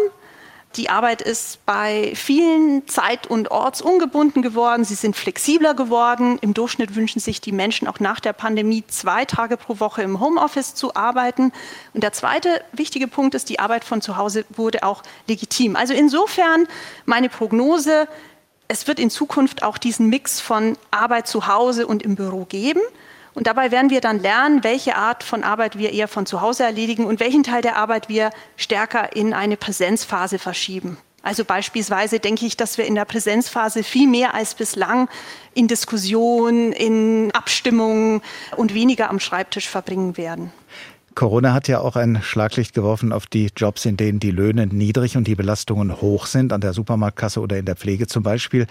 Die 0.78 0.90
Arbeit 0.90 1.22
ist 1.22 1.66
bei 1.66 2.14
vielen 2.16 2.88
zeit- 2.88 3.28
und 3.28 3.52
ortsungebunden 3.52 4.42
geworden. 4.42 4.86
Sie 4.86 4.96
sind 4.96 5.18
flexibler 5.18 5.74
geworden. 5.74 6.40
Im 6.42 6.54
Durchschnitt 6.54 6.96
wünschen 6.96 7.20
sich 7.20 7.42
die 7.42 7.52
Menschen 7.52 7.90
auch 7.90 8.00
nach 8.00 8.22
der 8.22 8.32
Pandemie 8.32 8.86
zwei 8.88 9.26
Tage 9.26 9.58
pro 9.58 9.82
Woche 9.82 10.02
im 10.02 10.22
Homeoffice 10.22 10.74
zu 10.74 10.96
arbeiten. 10.96 11.52
Und 11.94 12.04
der 12.04 12.14
zweite 12.14 12.62
wichtige 12.72 13.10
Punkt 13.10 13.36
ist, 13.36 13.50
die 13.50 13.60
Arbeit 13.60 13.84
von 13.84 14.02
zu 14.02 14.16
Hause 14.16 14.46
wurde 14.56 14.84
auch 14.84 15.04
legitim. 15.28 15.76
Also 15.76 15.94
insofern 15.94 16.68
meine 17.06 17.28
Prognose, 17.28 18.08
es 18.70 18.88
wird 18.88 19.00
in 19.00 19.10
Zukunft 19.10 19.64
auch 19.64 19.78
diesen 19.78 20.08
Mix 20.08 20.40
von 20.40 20.78
Arbeit 20.90 21.28
zu 21.28 21.48
Hause 21.48 21.86
und 21.86 22.02
im 22.02 22.16
Büro 22.16 22.46
geben. 22.46 22.82
Und 23.34 23.48
dabei 23.48 23.72
werden 23.72 23.90
wir 23.90 24.02
dann 24.02 24.20
lernen, 24.20 24.64
welche 24.64 24.96
Art 24.96 25.24
von 25.24 25.44
Arbeit 25.44 25.78
wir 25.78 25.94
eher 25.94 26.08
von 26.08 26.26
zu 26.26 26.42
Hause 26.42 26.64
erledigen 26.64 27.06
und 27.06 27.20
welchen 27.20 27.44
Teil 27.44 27.62
der 27.62 27.78
Arbeit 27.78 28.10
wir 28.10 28.32
stärker 28.58 29.16
in 29.16 29.34
eine 29.34 29.58
Präsenzphase 29.58 30.38
verschieben. 30.38 30.98
Also 31.24 31.46
beispielsweise 31.46 32.20
denke 32.20 32.46
ich, 32.46 32.58
dass 32.58 32.78
wir 32.78 32.86
in 32.86 32.96
der 32.96 33.06
Präsenzphase 33.06 33.84
viel 33.84 34.08
mehr 34.08 34.34
als 34.34 34.56
bislang 34.56 35.08
in 35.54 35.68
Diskussion, 35.68 36.72
in 36.72 37.32
Abstimmungen 37.32 38.22
und 38.58 38.74
weniger 38.74 39.10
am 39.10 39.20
Schreibtisch 39.20 39.70
verbringen 39.70 40.18
werden. 40.18 40.52
Corona 41.14 41.54
hat 41.54 41.68
ja 41.68 41.80
auch 41.80 41.96
ein 41.96 42.22
Schlaglicht 42.22 42.74
geworfen 42.74 43.12
auf 43.12 43.26
die 43.26 43.50
Jobs, 43.56 43.86
in 43.86 43.98
denen 43.98 44.20
die 44.20 44.32
Löhne 44.32 44.68
niedrig 44.68 45.18
und 45.18 45.28
die 45.28 45.36
Belastungen 45.36 46.00
hoch 46.00 46.26
sind, 46.26 46.54
an 46.54 46.62
der 46.62 46.74
Supermarktkasse 46.74 47.42
oder 47.42 47.58
in 47.58 47.66
der 47.66 47.76
Pflege 47.76 48.08
zum 48.08 48.24
Beispiel. 48.24 48.66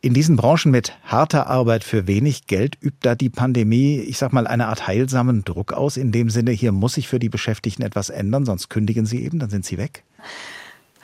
In 0.00 0.14
diesen 0.14 0.36
Branchen 0.36 0.70
mit 0.70 0.96
harter 1.04 1.48
Arbeit 1.48 1.84
für 1.84 2.06
wenig 2.06 2.46
Geld 2.46 2.76
übt 2.80 2.98
da 3.00 3.14
die 3.14 3.28
Pandemie, 3.28 3.98
ich 3.98 4.18
sag 4.18 4.32
mal, 4.32 4.46
eine 4.46 4.68
Art 4.68 4.86
heilsamen 4.86 5.44
Druck 5.44 5.72
aus. 5.72 5.96
In 5.96 6.12
dem 6.12 6.30
Sinne, 6.30 6.52
hier 6.52 6.72
muss 6.72 6.94
sich 6.94 7.08
für 7.08 7.18
die 7.18 7.28
Beschäftigten 7.28 7.82
etwas 7.82 8.08
ändern, 8.08 8.46
sonst 8.46 8.68
kündigen 8.70 9.04
sie 9.04 9.22
eben, 9.22 9.38
dann 9.38 9.50
sind 9.50 9.64
sie 9.64 9.76
weg. 9.78 10.04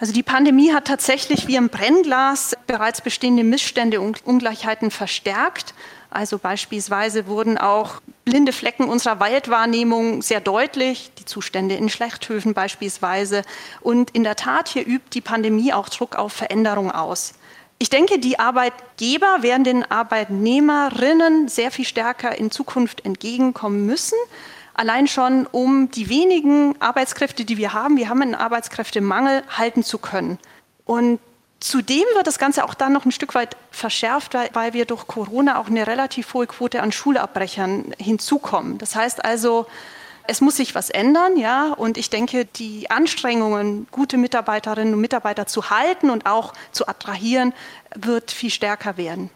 Also 0.01 0.13
die 0.13 0.23
Pandemie 0.23 0.73
hat 0.73 0.87
tatsächlich 0.87 1.49
wie 1.49 1.57
im 1.57 1.71
Brennglas 1.71 2.57
bereits 2.69 3.01
bestehende 3.01 3.43
Missstände 3.43 4.01
und 4.01 4.25
Ungleichheiten 4.25 4.93
verstärkt. 4.93 5.75
Also 6.09 6.39
beispielsweise 6.39 7.27
wurden 7.27 7.59
auch 7.59 8.01
blinde 8.29 8.53
Flecken 8.53 8.91
unserer 8.91 9.21
Waldwahrnehmung 9.21 10.21
sehr 10.21 10.41
deutlich, 10.41 11.11
die 11.19 11.25
Zustände 11.25 11.77
in 11.77 11.89
Schlechthöfen 11.89 12.53
beispielsweise. 12.53 13.43
Und 13.81 14.11
in 14.11 14.23
der 14.23 14.37
Tat, 14.37 14.69
hier 14.69 14.87
übt 14.87 15.09
die 15.15 15.23
Pandemie 15.23 15.73
auch 15.73 15.89
Druck 15.89 16.17
auf 16.17 16.35
Veränderung 16.35 16.91
aus. 16.91 17.33
Ich 17.79 17.89
denke, 17.89 18.19
die 18.19 18.39
Arbeitgeber 18.39 19.39
werden 19.41 19.65
den 19.65 19.91
Arbeitnehmerinnen 19.91 21.49
sehr 21.49 21.71
viel 21.71 21.87
stärker 21.87 22.37
in 22.37 22.51
Zukunft 22.51 23.07
entgegenkommen 23.07 23.87
müssen. 23.87 24.19
Allein 24.75 25.07
schon, 25.07 25.47
um 25.47 25.91
die 25.91 26.11
wenigen 26.11 26.75
Arbeitskräfte, 26.81 27.47
die 27.47 27.57
wir 27.57 27.73
haben, 27.73 27.97
wir 27.97 28.11
haben 28.11 28.21
einen 28.21 28.35
Arbeitskräftemangel, 28.35 29.43
halten 29.57 29.85
zu 29.85 29.97
können. 29.97 30.39
Und 30.85 31.19
Zudem 31.61 32.05
wird 32.15 32.27
das 32.27 32.39
Ganze 32.39 32.65
auch 32.65 32.75
dann 32.75 32.93
noch 32.93 33.05
ein 33.05 33.11
Stück 33.11 33.35
weit 33.35 33.57
verschärft, 33.73 34.35
weil, 34.35 34.51
weil 34.53 34.73
wir 34.75 34.85
durch 34.85 35.07
Corona 35.07 35.59
auch 35.59 35.67
eine 35.67 35.87
relativ 35.87 36.33
hohe 36.35 36.47
Quote 36.47 36.83
an 36.83 36.93
Schulabbrechern 36.93 37.95
hinzukommen. 37.99 38.79
Das 38.79 38.95
heißt 38.95 39.25
also, 39.25 39.67
es 40.29 40.41
muss 40.41 40.57
sich 40.57 40.75
was 40.75 40.91
ändern, 40.91 41.37
ja. 41.37 41.73
Und 41.73 41.97
ich 41.99 42.11
denke, 42.11 42.45
die 42.45 42.91
Anstrengungen, 42.91 43.89
gute 43.91 44.19
Mitarbeiterinnen 44.19 44.95
und 44.95 45.01
Mitarbeiter 45.01 45.47
zu 45.47 45.71
halten 45.71 46.11
und 46.11 46.27
auch 46.27 46.53
zu 46.71 46.87
attrahieren, 46.87 47.55
wird 47.95 48.31
viel 48.31 48.51
stärker 48.51 48.97
werden. 48.97 49.31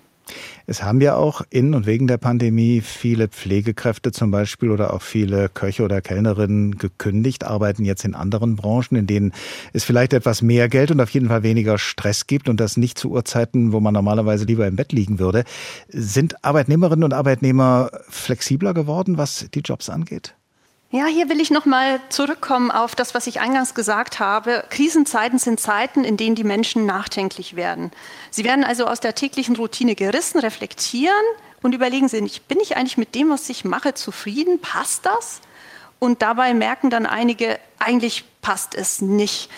Es 0.66 0.82
haben 0.82 1.00
ja 1.00 1.16
auch 1.16 1.42
in 1.50 1.74
und 1.74 1.86
wegen 1.86 2.06
der 2.06 2.18
Pandemie 2.18 2.80
viele 2.80 3.28
Pflegekräfte 3.28 4.12
zum 4.12 4.30
Beispiel 4.30 4.70
oder 4.70 4.94
auch 4.94 5.02
viele 5.02 5.48
Köche 5.48 5.82
oder 5.82 6.00
Kellnerinnen 6.00 6.78
gekündigt, 6.78 7.44
arbeiten 7.44 7.84
jetzt 7.84 8.04
in 8.04 8.14
anderen 8.14 8.56
Branchen, 8.56 8.96
in 8.96 9.06
denen 9.06 9.32
es 9.72 9.84
vielleicht 9.84 10.12
etwas 10.12 10.42
mehr 10.42 10.68
Geld 10.68 10.90
und 10.90 11.00
auf 11.00 11.10
jeden 11.10 11.28
Fall 11.28 11.42
weniger 11.42 11.78
Stress 11.78 12.26
gibt 12.26 12.48
und 12.48 12.60
das 12.60 12.76
nicht 12.76 12.98
zu 12.98 13.10
Uhrzeiten, 13.10 13.72
wo 13.72 13.80
man 13.80 13.94
normalerweise 13.94 14.44
lieber 14.44 14.66
im 14.66 14.76
Bett 14.76 14.92
liegen 14.92 15.18
würde. 15.18 15.44
Sind 15.88 16.44
Arbeitnehmerinnen 16.44 17.04
und 17.04 17.14
Arbeitnehmer 17.14 17.90
flexibler 18.08 18.74
geworden, 18.74 19.18
was 19.18 19.46
die 19.52 19.60
Jobs 19.60 19.88
angeht? 19.88 20.34
Ja, 20.94 21.06
hier 21.06 21.30
will 21.30 21.40
ich 21.40 21.50
noch 21.50 21.64
mal 21.64 22.02
zurückkommen 22.10 22.70
auf 22.70 22.94
das, 22.94 23.14
was 23.14 23.26
ich 23.26 23.40
eingangs 23.40 23.72
gesagt 23.72 24.20
habe. 24.20 24.62
Krisenzeiten 24.68 25.38
sind 25.38 25.58
Zeiten, 25.58 26.04
in 26.04 26.18
denen 26.18 26.34
die 26.34 26.44
Menschen 26.44 26.84
nachdenklich 26.84 27.56
werden. 27.56 27.90
Sie 28.30 28.44
werden 28.44 28.62
also 28.62 28.86
aus 28.86 29.00
der 29.00 29.14
täglichen 29.14 29.56
Routine 29.56 29.94
gerissen, 29.94 30.38
reflektieren 30.38 31.14
und 31.62 31.74
überlegen 31.74 32.08
sich, 32.08 32.42
bin 32.42 32.60
ich 32.60 32.76
eigentlich 32.76 32.98
mit 32.98 33.14
dem, 33.14 33.30
was 33.30 33.48
ich 33.48 33.64
mache, 33.64 33.94
zufrieden? 33.94 34.60
Passt 34.60 35.06
das? 35.06 35.40
Und 35.98 36.20
dabei 36.20 36.52
merken 36.52 36.90
dann 36.90 37.06
einige, 37.06 37.58
eigentlich 37.78 38.24
passt 38.42 38.74
es 38.74 39.00
nicht. 39.00 39.48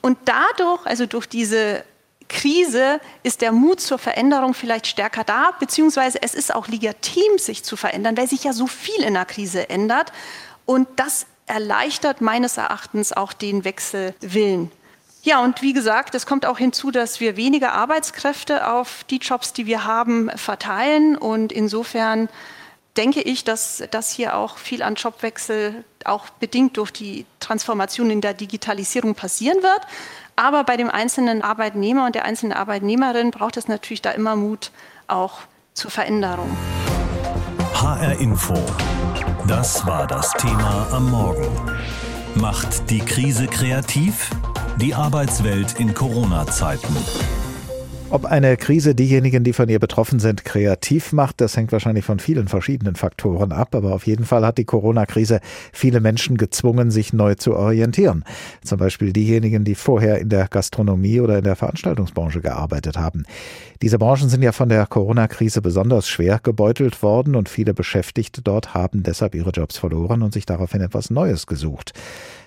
Und 0.00 0.16
dadurch, 0.24 0.86
also 0.86 1.04
durch 1.04 1.26
diese 1.26 1.84
Krise 2.30 2.98
ist 3.22 3.42
der 3.42 3.52
Mut 3.52 3.82
zur 3.82 3.98
Veränderung 3.98 4.54
vielleicht 4.54 4.86
stärker 4.86 5.24
da, 5.24 5.50
beziehungsweise 5.60 6.22
es 6.22 6.32
ist 6.32 6.54
auch 6.54 6.66
legitim, 6.66 7.36
sich 7.36 7.62
zu 7.62 7.76
verändern, 7.76 8.16
weil 8.16 8.26
sich 8.26 8.44
ja 8.44 8.54
so 8.54 8.66
viel 8.66 9.02
in 9.02 9.12
der 9.12 9.26
Krise 9.26 9.68
ändert. 9.68 10.12
Und 10.68 10.86
das 10.96 11.24
erleichtert 11.46 12.20
meines 12.20 12.58
Erachtens 12.58 13.14
auch 13.14 13.32
den 13.32 13.64
Wechselwillen. 13.64 14.70
Ja, 15.22 15.42
und 15.42 15.62
wie 15.62 15.72
gesagt, 15.72 16.14
es 16.14 16.26
kommt 16.26 16.44
auch 16.44 16.58
hinzu, 16.58 16.90
dass 16.90 17.20
wir 17.20 17.38
weniger 17.38 17.72
Arbeitskräfte 17.72 18.70
auf 18.70 19.02
die 19.04 19.16
Jobs, 19.16 19.54
die 19.54 19.64
wir 19.64 19.86
haben, 19.86 20.28
verteilen. 20.36 21.16
Und 21.16 21.52
insofern 21.52 22.28
denke 22.98 23.22
ich, 23.22 23.44
dass 23.44 23.82
das 23.90 24.10
hier 24.12 24.36
auch 24.36 24.58
viel 24.58 24.82
an 24.82 24.96
Jobwechsel 24.96 25.84
auch 26.04 26.28
bedingt 26.28 26.76
durch 26.76 26.90
die 26.90 27.24
Transformation 27.40 28.10
in 28.10 28.20
der 28.20 28.34
Digitalisierung 28.34 29.14
passieren 29.14 29.62
wird. 29.62 29.80
Aber 30.36 30.64
bei 30.64 30.76
dem 30.76 30.90
einzelnen 30.90 31.40
Arbeitnehmer 31.40 32.04
und 32.04 32.14
der 32.14 32.26
einzelnen 32.26 32.52
Arbeitnehmerin 32.52 33.30
braucht 33.30 33.56
es 33.56 33.68
natürlich 33.68 34.02
da 34.02 34.10
immer 34.10 34.36
Mut 34.36 34.70
auch 35.06 35.40
zur 35.72 35.90
Veränderung. 35.90 36.54
HR 37.80 38.18
Info. 38.18 38.54
Das 39.46 39.86
war 39.86 40.08
das 40.08 40.32
Thema 40.32 40.88
am 40.90 41.12
Morgen. 41.12 41.46
Macht 42.34 42.90
die 42.90 42.98
Krise 42.98 43.46
kreativ? 43.46 44.30
Die 44.78 44.96
Arbeitswelt 44.96 45.78
in 45.78 45.94
Corona-Zeiten. 45.94 46.96
Ob 48.10 48.24
eine 48.24 48.56
Krise 48.56 48.94
diejenigen, 48.94 49.44
die 49.44 49.52
von 49.52 49.68
ihr 49.68 49.78
betroffen 49.78 50.18
sind, 50.18 50.42
kreativ 50.42 51.12
macht, 51.12 51.42
das 51.42 51.58
hängt 51.58 51.72
wahrscheinlich 51.72 52.06
von 52.06 52.20
vielen 52.20 52.48
verschiedenen 52.48 52.94
Faktoren 52.94 53.52
ab. 53.52 53.74
Aber 53.74 53.92
auf 53.92 54.06
jeden 54.06 54.24
Fall 54.24 54.46
hat 54.46 54.56
die 54.56 54.64
Corona-Krise 54.64 55.40
viele 55.74 56.00
Menschen 56.00 56.38
gezwungen, 56.38 56.90
sich 56.90 57.12
neu 57.12 57.34
zu 57.34 57.54
orientieren. 57.54 58.24
Zum 58.64 58.78
Beispiel 58.78 59.12
diejenigen, 59.12 59.64
die 59.64 59.74
vorher 59.74 60.20
in 60.20 60.30
der 60.30 60.48
Gastronomie 60.48 61.20
oder 61.20 61.36
in 61.36 61.44
der 61.44 61.54
Veranstaltungsbranche 61.54 62.40
gearbeitet 62.40 62.96
haben. 62.96 63.24
Diese 63.82 63.98
Branchen 63.98 64.30
sind 64.30 64.42
ja 64.42 64.52
von 64.52 64.70
der 64.70 64.86
Corona-Krise 64.86 65.60
besonders 65.60 66.08
schwer 66.08 66.40
gebeutelt 66.42 67.02
worden 67.02 67.36
und 67.36 67.50
viele 67.50 67.74
Beschäftigte 67.74 68.40
dort 68.40 68.72
haben 68.72 69.02
deshalb 69.02 69.34
ihre 69.34 69.50
Jobs 69.50 69.76
verloren 69.76 70.22
und 70.22 70.32
sich 70.32 70.46
daraufhin 70.46 70.80
etwas 70.80 71.10
Neues 71.10 71.46
gesucht. 71.46 71.92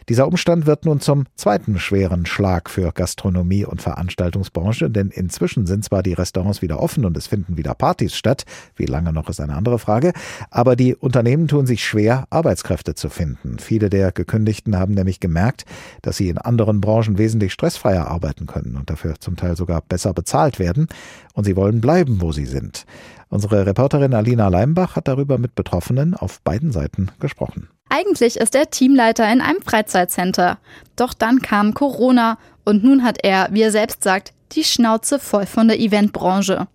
Dieser 0.09 0.27
Umstand 0.27 0.65
wird 0.65 0.85
nun 0.85 0.99
zum 0.99 1.25
zweiten 1.35 1.79
schweren 1.79 2.25
Schlag 2.25 2.69
für 2.69 2.91
Gastronomie 2.91 3.65
und 3.65 3.81
Veranstaltungsbranche, 3.81 4.89
denn 4.89 5.09
inzwischen 5.09 5.67
sind 5.67 5.83
zwar 5.83 6.03
die 6.03 6.13
Restaurants 6.13 6.61
wieder 6.61 6.79
offen 6.79 7.05
und 7.05 7.15
es 7.17 7.27
finden 7.27 7.57
wieder 7.57 7.75
Partys 7.75 8.15
statt, 8.15 8.45
wie 8.75 8.85
lange 8.85 9.13
noch 9.13 9.29
ist 9.29 9.39
eine 9.39 9.55
andere 9.55 9.79
Frage, 9.79 10.13
aber 10.49 10.75
die 10.75 10.95
Unternehmen 10.95 11.47
tun 11.47 11.65
sich 11.65 11.85
schwer, 11.85 12.25
Arbeitskräfte 12.29 12.95
zu 12.95 13.09
finden. 13.09 13.59
Viele 13.59 13.89
der 13.89 14.11
Gekündigten 14.11 14.77
haben 14.77 14.93
nämlich 14.93 15.19
gemerkt, 15.19 15.65
dass 16.01 16.17
sie 16.17 16.29
in 16.29 16.37
anderen 16.37 16.81
Branchen 16.81 17.17
wesentlich 17.17 17.53
stressfreier 17.53 18.07
arbeiten 18.07 18.47
können 18.47 18.75
und 18.77 18.89
dafür 18.89 19.15
zum 19.19 19.35
Teil 19.35 19.55
sogar 19.55 19.81
besser 19.81 20.13
bezahlt 20.13 20.59
werden 20.59 20.87
und 21.33 21.43
sie 21.43 21.55
wollen 21.55 21.81
bleiben, 21.81 22.21
wo 22.21 22.31
sie 22.31 22.45
sind. 22.45 22.85
Unsere 23.29 23.65
Reporterin 23.65 24.13
Alina 24.13 24.49
Leimbach 24.49 24.95
hat 24.95 25.07
darüber 25.07 25.37
mit 25.37 25.55
Betroffenen 25.55 26.15
auf 26.15 26.41
beiden 26.41 26.71
Seiten 26.71 27.11
gesprochen. 27.19 27.69
Eigentlich 27.93 28.37
ist 28.37 28.55
er 28.55 28.69
Teamleiter 28.69 29.29
in 29.29 29.41
einem 29.41 29.61
Freizeitcenter. 29.61 30.59
Doch 30.95 31.13
dann 31.13 31.41
kam 31.41 31.73
Corona 31.73 32.37
und 32.63 32.85
nun 32.85 33.03
hat 33.03 33.17
er, 33.21 33.49
wie 33.51 33.63
er 33.63 33.71
selbst 33.71 34.01
sagt, 34.01 34.31
die 34.53 34.63
Schnauze 34.63 35.19
voll 35.19 35.45
von 35.45 35.67
der 35.67 35.77
Eventbranche. 35.77 36.67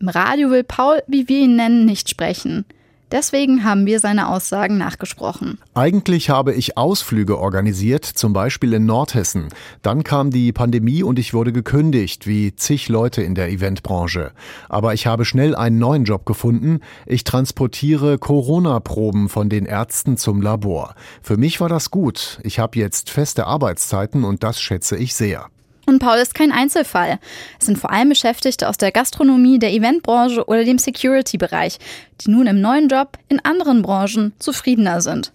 Im 0.00 0.08
Radio 0.08 0.50
will 0.50 0.64
Paul, 0.64 1.00
wie 1.06 1.28
wir 1.28 1.38
ihn 1.38 1.54
nennen, 1.54 1.86
nicht 1.86 2.08
sprechen. 2.08 2.64
Deswegen 3.10 3.64
haben 3.64 3.86
wir 3.86 4.00
seine 4.00 4.28
Aussagen 4.28 4.76
nachgesprochen. 4.76 5.58
Eigentlich 5.74 6.28
habe 6.28 6.52
ich 6.54 6.76
Ausflüge 6.76 7.38
organisiert, 7.38 8.04
zum 8.04 8.32
Beispiel 8.32 8.74
in 8.74 8.84
Nordhessen. 8.84 9.48
Dann 9.82 10.04
kam 10.04 10.30
die 10.30 10.52
Pandemie 10.52 11.02
und 11.02 11.18
ich 11.18 11.32
wurde 11.32 11.52
gekündigt, 11.52 12.26
wie 12.26 12.54
zig 12.54 12.88
Leute 12.88 13.22
in 13.22 13.34
der 13.34 13.48
Eventbranche. 13.48 14.32
Aber 14.68 14.92
ich 14.92 15.06
habe 15.06 15.24
schnell 15.24 15.54
einen 15.54 15.78
neuen 15.78 16.04
Job 16.04 16.26
gefunden. 16.26 16.80
Ich 17.06 17.24
transportiere 17.24 18.18
Corona-Proben 18.18 19.28
von 19.28 19.48
den 19.48 19.64
Ärzten 19.64 20.16
zum 20.16 20.42
Labor. 20.42 20.94
Für 21.22 21.36
mich 21.36 21.60
war 21.60 21.68
das 21.68 21.90
gut. 21.90 22.40
Ich 22.42 22.58
habe 22.58 22.78
jetzt 22.78 23.10
feste 23.10 23.46
Arbeitszeiten 23.46 24.24
und 24.24 24.42
das 24.42 24.60
schätze 24.60 24.96
ich 24.96 25.14
sehr. 25.14 25.46
Und 25.88 26.00
Paul 26.00 26.18
ist 26.18 26.34
kein 26.34 26.52
Einzelfall. 26.52 27.18
Es 27.58 27.64
sind 27.64 27.78
vor 27.78 27.90
allem 27.90 28.10
Beschäftigte 28.10 28.68
aus 28.68 28.76
der 28.76 28.92
Gastronomie, 28.92 29.58
der 29.58 29.72
Eventbranche 29.72 30.44
oder 30.46 30.62
dem 30.62 30.76
Security-Bereich, 30.76 31.78
die 32.20 32.30
nun 32.30 32.46
im 32.46 32.60
neuen 32.60 32.88
Job 32.88 33.16
in 33.30 33.42
anderen 33.42 33.80
Branchen 33.80 34.34
zufriedener 34.38 35.00
sind. 35.00 35.32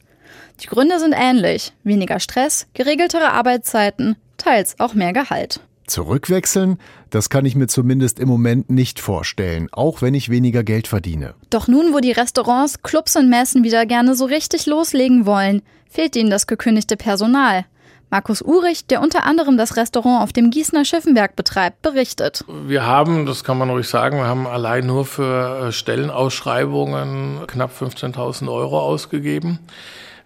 Die 0.61 0.67
Gründe 0.67 0.99
sind 0.99 1.15
ähnlich. 1.17 1.73
Weniger 1.83 2.19
Stress, 2.19 2.67
geregeltere 2.75 3.31
Arbeitszeiten, 3.31 4.15
teils 4.37 4.79
auch 4.79 4.93
mehr 4.93 5.11
Gehalt. 5.11 5.59
Zurückwechseln? 5.87 6.77
Das 7.09 7.31
kann 7.31 7.47
ich 7.47 7.55
mir 7.55 7.65
zumindest 7.65 8.19
im 8.19 8.27
Moment 8.27 8.69
nicht 8.69 8.99
vorstellen, 8.99 9.69
auch 9.71 10.03
wenn 10.03 10.13
ich 10.13 10.29
weniger 10.29 10.63
Geld 10.63 10.87
verdiene. 10.87 11.33
Doch 11.49 11.67
nun, 11.67 11.93
wo 11.93 11.99
die 11.99 12.11
Restaurants, 12.11 12.83
Clubs 12.83 13.15
und 13.15 13.27
Messen 13.27 13.63
wieder 13.63 13.87
gerne 13.87 14.13
so 14.13 14.25
richtig 14.25 14.67
loslegen 14.67 15.25
wollen, 15.25 15.63
fehlt 15.89 16.15
ihnen 16.15 16.29
das 16.29 16.45
gekündigte 16.45 16.95
Personal. 16.95 17.65
Markus 18.13 18.43
Urich, 18.43 18.85
der 18.85 19.01
unter 19.01 19.23
anderem 19.23 19.57
das 19.57 19.75
Restaurant 19.75 20.21
auf 20.21 20.31
dem 20.31 20.51
Gießener 20.51 20.85
Schiffenberg 20.85 21.35
betreibt, 21.35 21.81
berichtet. 21.81 22.45
Wir 22.47 22.85
haben, 22.85 23.25
das 23.25 23.43
kann 23.43 23.57
man 23.57 23.71
ruhig 23.71 23.89
sagen, 23.89 24.17
wir 24.17 24.27
haben 24.27 24.45
allein 24.45 24.85
nur 24.85 25.07
für 25.07 25.69
äh, 25.69 25.71
Stellenausschreibungen 25.71 27.47
knapp 27.47 27.71
15.000 27.71 28.53
Euro 28.53 28.79
ausgegeben. 28.79 29.57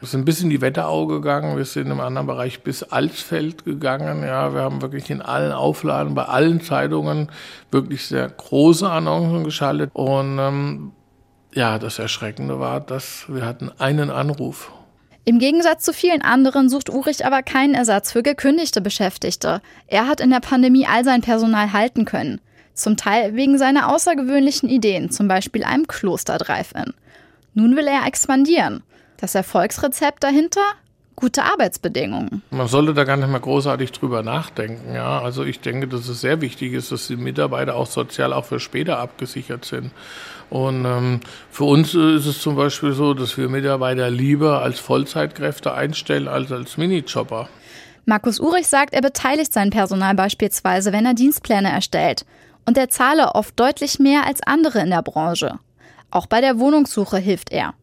Wir 0.01 0.09
sind 0.09 0.25
bis 0.25 0.41
in 0.41 0.49
die 0.49 0.59
Wetterau 0.59 1.07
gegangen, 1.07 1.55
wir 1.55 1.63
sind 1.63 1.89
im 1.89 2.01
anderen 2.01 2.27
Bereich 2.27 2.61
bis 2.61 2.83
Alsfeld 2.83 3.63
gegangen. 3.63 4.21
Ja, 4.21 4.53
wir 4.53 4.63
haben 4.63 4.81
wirklich 4.81 5.09
in 5.09 5.21
allen 5.21 5.53
Aufladen, 5.53 6.13
bei 6.13 6.25
allen 6.25 6.59
Zeitungen 6.59 7.31
wirklich 7.71 8.05
sehr 8.05 8.27
große 8.27 8.89
Annoncen 8.89 9.45
geschaltet. 9.45 9.91
Und 9.93 10.39
ähm, 10.39 10.91
ja, 11.53 11.79
das 11.79 11.99
Erschreckende 11.99 12.59
war, 12.59 12.81
dass 12.81 13.27
wir 13.29 13.45
hatten 13.45 13.71
einen 13.79 14.09
Anruf 14.09 14.73
im 15.27 15.39
Gegensatz 15.39 15.83
zu 15.83 15.91
vielen 15.91 16.21
anderen 16.21 16.69
sucht 16.69 16.89
Urich 16.89 17.25
aber 17.25 17.43
keinen 17.43 17.73
Ersatz 17.73 18.13
für 18.13 18.23
gekündigte 18.23 18.79
Beschäftigte. 18.79 19.61
Er 19.87 20.07
hat 20.07 20.21
in 20.21 20.29
der 20.29 20.39
Pandemie 20.39 20.87
all 20.87 21.03
sein 21.03 21.19
Personal 21.19 21.73
halten 21.73 22.05
können. 22.05 22.39
Zum 22.73 22.95
Teil 22.95 23.35
wegen 23.35 23.57
seiner 23.57 23.93
außergewöhnlichen 23.93 24.69
Ideen, 24.69 25.11
zum 25.11 25.27
Beispiel 25.27 25.65
einem 25.65 25.85
Kloster-Drive-In. 25.85 26.93
Nun 27.53 27.75
will 27.75 27.87
er 27.87 28.07
expandieren. 28.07 28.83
Das 29.17 29.35
Erfolgsrezept 29.35 30.23
dahinter? 30.23 30.61
Gute 31.17 31.43
Arbeitsbedingungen. 31.43 32.43
Man 32.51 32.67
sollte 32.67 32.93
da 32.93 33.03
gar 33.03 33.17
nicht 33.17 33.27
mehr 33.27 33.39
großartig 33.39 33.91
drüber 33.91 34.23
nachdenken. 34.23 34.93
Ja? 34.93 35.19
Also 35.19 35.43
ich 35.43 35.59
denke, 35.59 35.87
dass 35.87 36.07
es 36.07 36.21
sehr 36.21 36.39
wichtig 36.41 36.73
ist, 36.73 36.91
dass 36.91 37.07
die 37.07 37.17
Mitarbeiter 37.17 37.75
auch 37.75 37.87
sozial 37.87 38.31
auch 38.31 38.45
für 38.45 38.59
später 38.59 38.99
abgesichert 38.99 39.65
sind. 39.65 39.91
Und 40.49 40.85
ähm, 40.85 41.19
für 41.49 41.65
uns 41.65 41.93
ist 41.93 42.27
es 42.27 42.39
zum 42.39 42.55
Beispiel 42.55 42.93
so, 42.93 43.13
dass 43.13 43.37
wir 43.37 43.49
Mitarbeiter 43.49 44.09
lieber 44.09 44.61
als 44.61 44.79
Vollzeitkräfte 44.79 45.73
einstellen 45.73 46.27
als 46.27 46.51
als 46.51 46.77
Minijobber. 46.77 47.49
Markus 48.05 48.39
Urich 48.39 48.67
sagt, 48.67 48.93
er 48.93 49.01
beteiligt 49.01 49.51
sein 49.51 49.71
Personal 49.71 50.13
beispielsweise, 50.13 50.93
wenn 50.93 51.05
er 51.05 51.15
Dienstpläne 51.15 51.69
erstellt. 51.69 52.25
Und 52.65 52.77
er 52.77 52.89
zahle 52.89 53.33
oft 53.35 53.59
deutlich 53.59 53.97
mehr 53.97 54.25
als 54.25 54.41
andere 54.43 54.79
in 54.79 54.91
der 54.91 55.01
Branche. 55.01 55.59
Auch 56.11 56.27
bei 56.27 56.41
der 56.41 56.59
Wohnungssuche 56.59 57.17
hilft 57.17 57.51
er. 57.51 57.73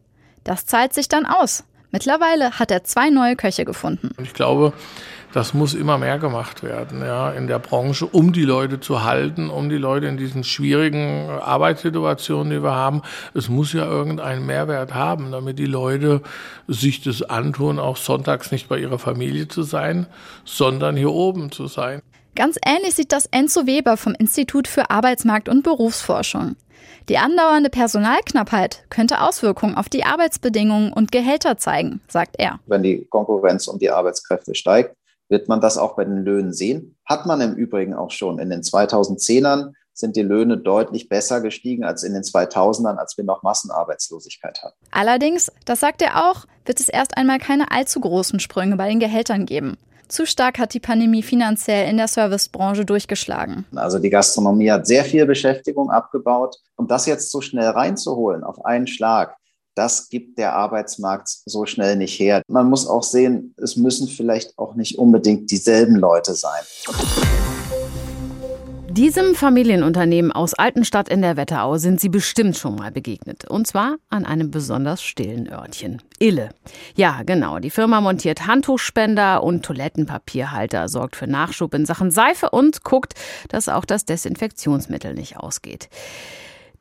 Das 0.44 0.66
zahlt 0.66 0.94
sich 0.94 1.08
dann 1.08 1.26
aus. 1.26 1.64
Mittlerweile 1.94 2.58
hat 2.58 2.72
er 2.72 2.82
zwei 2.82 3.08
neue 3.08 3.36
Köche 3.36 3.64
gefunden. 3.64 4.10
Ich 4.20 4.34
glaube, 4.34 4.72
Das 5.34 5.52
muss 5.52 5.74
immer 5.74 5.98
mehr 5.98 6.20
gemacht 6.20 6.62
werden, 6.62 7.00
ja, 7.00 7.32
in 7.32 7.48
der 7.48 7.58
Branche, 7.58 8.06
um 8.06 8.32
die 8.32 8.44
Leute 8.44 8.78
zu 8.78 9.02
halten, 9.02 9.50
um 9.50 9.68
die 9.68 9.78
Leute 9.78 10.06
in 10.06 10.16
diesen 10.16 10.44
schwierigen 10.44 11.28
Arbeitssituationen, 11.28 12.52
die 12.52 12.62
wir 12.62 12.76
haben. 12.76 13.02
Es 13.34 13.48
muss 13.48 13.72
ja 13.72 13.84
irgendeinen 13.84 14.46
Mehrwert 14.46 14.94
haben, 14.94 15.32
damit 15.32 15.58
die 15.58 15.66
Leute 15.66 16.22
sich 16.68 17.02
das 17.02 17.22
antun, 17.22 17.80
auch 17.80 17.96
sonntags 17.96 18.52
nicht 18.52 18.68
bei 18.68 18.78
ihrer 18.78 19.00
Familie 19.00 19.48
zu 19.48 19.64
sein, 19.64 20.06
sondern 20.44 20.96
hier 20.96 21.10
oben 21.10 21.50
zu 21.50 21.66
sein. 21.66 22.00
Ganz 22.36 22.58
ähnlich 22.66 22.96
sieht 22.96 23.12
das 23.12 23.26
Enzo 23.26 23.66
Weber 23.66 23.96
vom 23.96 24.14
Institut 24.14 24.66
für 24.66 24.90
Arbeitsmarkt 24.90 25.48
und 25.48 25.62
Berufsforschung. 25.62 26.56
Die 27.08 27.18
andauernde 27.18 27.70
Personalknappheit 27.70 28.84
könnte 28.90 29.20
Auswirkungen 29.20 29.76
auf 29.76 29.88
die 29.88 30.04
Arbeitsbedingungen 30.04 30.92
und 30.92 31.12
Gehälter 31.12 31.58
zeigen, 31.58 32.00
sagt 32.08 32.36
er. 32.38 32.58
Wenn 32.66 32.82
die 32.82 33.04
Konkurrenz 33.04 33.68
um 33.68 33.78
die 33.78 33.90
Arbeitskräfte 33.90 34.56
steigt, 34.56 34.96
wird 35.28 35.48
man 35.48 35.60
das 35.60 35.78
auch 35.78 35.94
bei 35.94 36.04
den 36.04 36.24
Löhnen 36.24 36.52
sehen. 36.52 36.96
Hat 37.04 37.24
man 37.24 37.40
im 37.40 37.54
Übrigen 37.54 37.94
auch 37.94 38.10
schon. 38.10 38.40
In 38.40 38.50
den 38.50 38.62
2010ern 38.62 39.72
sind 39.92 40.16
die 40.16 40.22
Löhne 40.22 40.58
deutlich 40.58 41.08
besser 41.08 41.40
gestiegen 41.40 41.84
als 41.84 42.02
in 42.02 42.14
den 42.14 42.22
2000ern, 42.22 42.96
als 42.96 43.16
wir 43.16 43.24
noch 43.24 43.44
Massenarbeitslosigkeit 43.44 44.60
hatten. 44.62 44.76
Allerdings, 44.90 45.52
das 45.66 45.78
sagt 45.80 46.02
er 46.02 46.28
auch, 46.28 46.46
wird 46.64 46.80
es 46.80 46.88
erst 46.88 47.16
einmal 47.16 47.38
keine 47.38 47.70
allzu 47.70 48.00
großen 48.00 48.40
Sprünge 48.40 48.76
bei 48.76 48.88
den 48.88 48.98
Gehältern 48.98 49.46
geben. 49.46 49.76
Zu 50.14 50.26
stark 50.26 50.61
hat 50.61 50.75
die 50.75 50.78
Pandemie 50.78 51.25
finanziell 51.25 51.90
in 51.90 51.97
der 51.97 52.06
Servicebranche 52.06 52.85
durchgeschlagen. 52.85 53.66
Also 53.75 53.99
die 53.99 54.11
Gastronomie 54.11 54.71
hat 54.71 54.87
sehr 54.87 55.04
viel 55.04 55.26
Beschäftigung 55.26 55.90
abgebaut. 55.90 56.54
Um 56.76 56.87
das 56.87 57.06
jetzt 57.06 57.33
so 57.33 57.40
schnell 57.40 57.71
reinzuholen 57.71 58.44
auf 58.44 58.64
einen 58.64 58.87
Schlag, 58.87 59.35
das 59.75 60.09
gibt 60.09 60.38
der 60.38 60.54
Arbeitsmarkt 60.54 61.26
so 61.47 61.66
schnell 61.66 61.97
nicht 61.97 62.16
her. 62.21 62.42
Man 62.47 62.71
muss 62.71 62.87
auch 62.87 63.02
sehen, 63.02 63.56
es 63.56 63.75
müssen 63.75 64.06
vielleicht 64.06 64.56
auch 64.56 64.76
nicht 64.76 64.99
unbedingt 65.00 65.50
dieselben 65.50 65.97
Leute 65.97 66.35
sein. 66.35 66.62
Diesem 68.96 69.34
Familienunternehmen 69.34 70.30
aus 70.30 70.54
Altenstadt 70.54 71.08
in 71.08 71.20
der 71.20 71.36
Wetterau 71.36 71.78
sind 71.78 72.00
Sie 72.00 72.08
bestimmt 72.08 72.56
schon 72.56 72.76
mal 72.76 72.92
begegnet. 72.92 73.44
Und 73.44 73.66
zwar 73.66 73.96
an 74.08 74.24
einem 74.24 74.52
besonders 74.52 75.02
stillen 75.02 75.48
Örtchen. 75.48 76.00
Ille. 76.20 76.50
Ja, 76.94 77.24
genau. 77.26 77.58
Die 77.58 77.70
Firma 77.70 78.00
montiert 78.00 78.46
Handtuchspender 78.46 79.42
und 79.42 79.64
Toilettenpapierhalter, 79.64 80.88
sorgt 80.88 81.16
für 81.16 81.26
Nachschub 81.26 81.74
in 81.74 81.86
Sachen 81.86 82.12
Seife 82.12 82.50
und 82.50 82.84
guckt, 82.84 83.14
dass 83.48 83.68
auch 83.68 83.84
das 83.84 84.04
Desinfektionsmittel 84.04 85.14
nicht 85.14 85.38
ausgeht. 85.38 85.88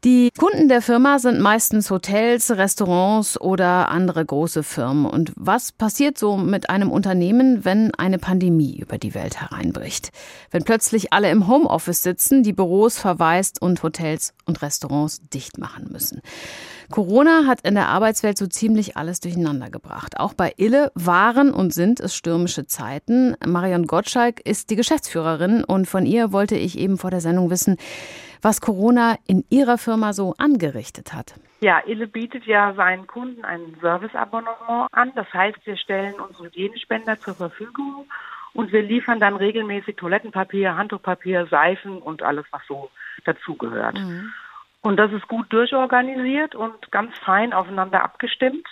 Die 0.04 0.32
Kunden 0.38 0.68
der 0.68 0.82
Firma 0.82 1.18
sind 1.18 1.40
meistens 1.40 1.90
Hotels, 1.90 2.52
Restaurants 2.52 3.40
oder 3.40 3.88
andere 3.88 4.26
große 4.26 4.62
Firmen. 4.62 5.06
Und 5.06 5.32
was 5.38 5.72
passiert 5.72 6.18
so 6.18 6.36
mit 6.36 6.70
einem 6.70 6.92
Unternehmen, 6.92 7.64
wenn 7.64 7.96
eine 7.96 8.20
Pandemie 8.20 8.78
über 8.78 8.98
die 8.98 9.14
Welt 9.14 9.40
hereinbricht? 9.40 10.10
Wenn 10.52 10.66
plötzlich 10.66 11.14
alle 11.14 11.30
im 11.32 11.48
Homeoffice 11.48 12.04
sitzen, 12.04 12.44
die 12.44 12.52
Büros 12.52 12.98
verwaist 12.98 13.62
und 13.62 13.82
Hotels 13.82 14.34
und 14.46 14.62
Restaurants 14.62 15.22
dicht 15.34 15.58
machen 15.58 15.88
müssen. 15.90 16.20
Corona 16.92 17.46
hat 17.48 17.62
in 17.62 17.76
der 17.76 17.88
Arbeitswelt 17.88 18.38
so 18.38 18.46
ziemlich 18.46 18.98
alles 18.98 19.22
durcheinander 19.22 19.70
gebracht. 19.70 20.20
Auch 20.20 20.34
bei 20.34 20.54
Ille 20.58 20.92
waren 20.96 21.54
und 21.54 21.74
sind 21.74 22.02
es 22.02 22.14
stürmische 22.14 22.68
Zeiten. 22.68 23.38
Marion 23.46 23.88
Gottschalk 23.88 24.42
ist 24.46 24.70
die 24.70 24.76
Geschäftsführerin 24.76 25.64
und 25.64 25.88
von 25.88 26.06
ihr 26.06 26.34
wollte 26.34 26.56
ich 26.58 26.78
eben 26.78 26.98
vor 26.98 27.10
der 27.10 27.22
Sendung 27.22 27.50
wissen, 27.50 27.78
was 28.44 28.62
Corona 28.62 29.18
in 29.26 29.46
ihrer 29.50 29.78
Firma 29.78 30.14
so 30.14 30.36
angerichtet 30.38 31.14
hat. 31.14 31.36
Ja, 31.62 31.80
Ille 31.86 32.08
bietet 32.08 32.46
ja 32.46 32.74
seinen 32.74 33.08
Kunden 33.08 33.46
ein 33.46 33.78
Serviceabonnement 33.80 34.90
an. 34.92 35.14
Das 35.16 35.34
heißt, 35.34 35.66
wir 35.66 35.78
stellen 35.78 36.16
unsere 36.16 36.46
Hygienespender 36.48 37.18
zur 37.20 37.36
Verfügung 37.36 38.06
und 38.54 38.72
wir 38.72 38.82
liefern 38.82 39.20
dann 39.20 39.38
regelmäßig 39.38 39.96
Toilettenpapier, 39.96 40.76
Handtuchpapier, 40.76 41.48
Seifen 41.48 42.00
und 42.00 42.22
alles, 42.22 42.46
was 42.52 42.62
so 42.68 42.90
dazugehört. 43.24 43.98
Mhm. 43.98 44.34
Und 44.82 44.98
das 44.98 45.14
ist 45.14 45.28
gut 45.30 45.52
durchorganisiert 45.54 46.54
und 46.54 46.92
ganz 46.92 47.18
fein 47.20 47.54
aufeinander 47.54 48.04
abgestimmt. 48.04 48.68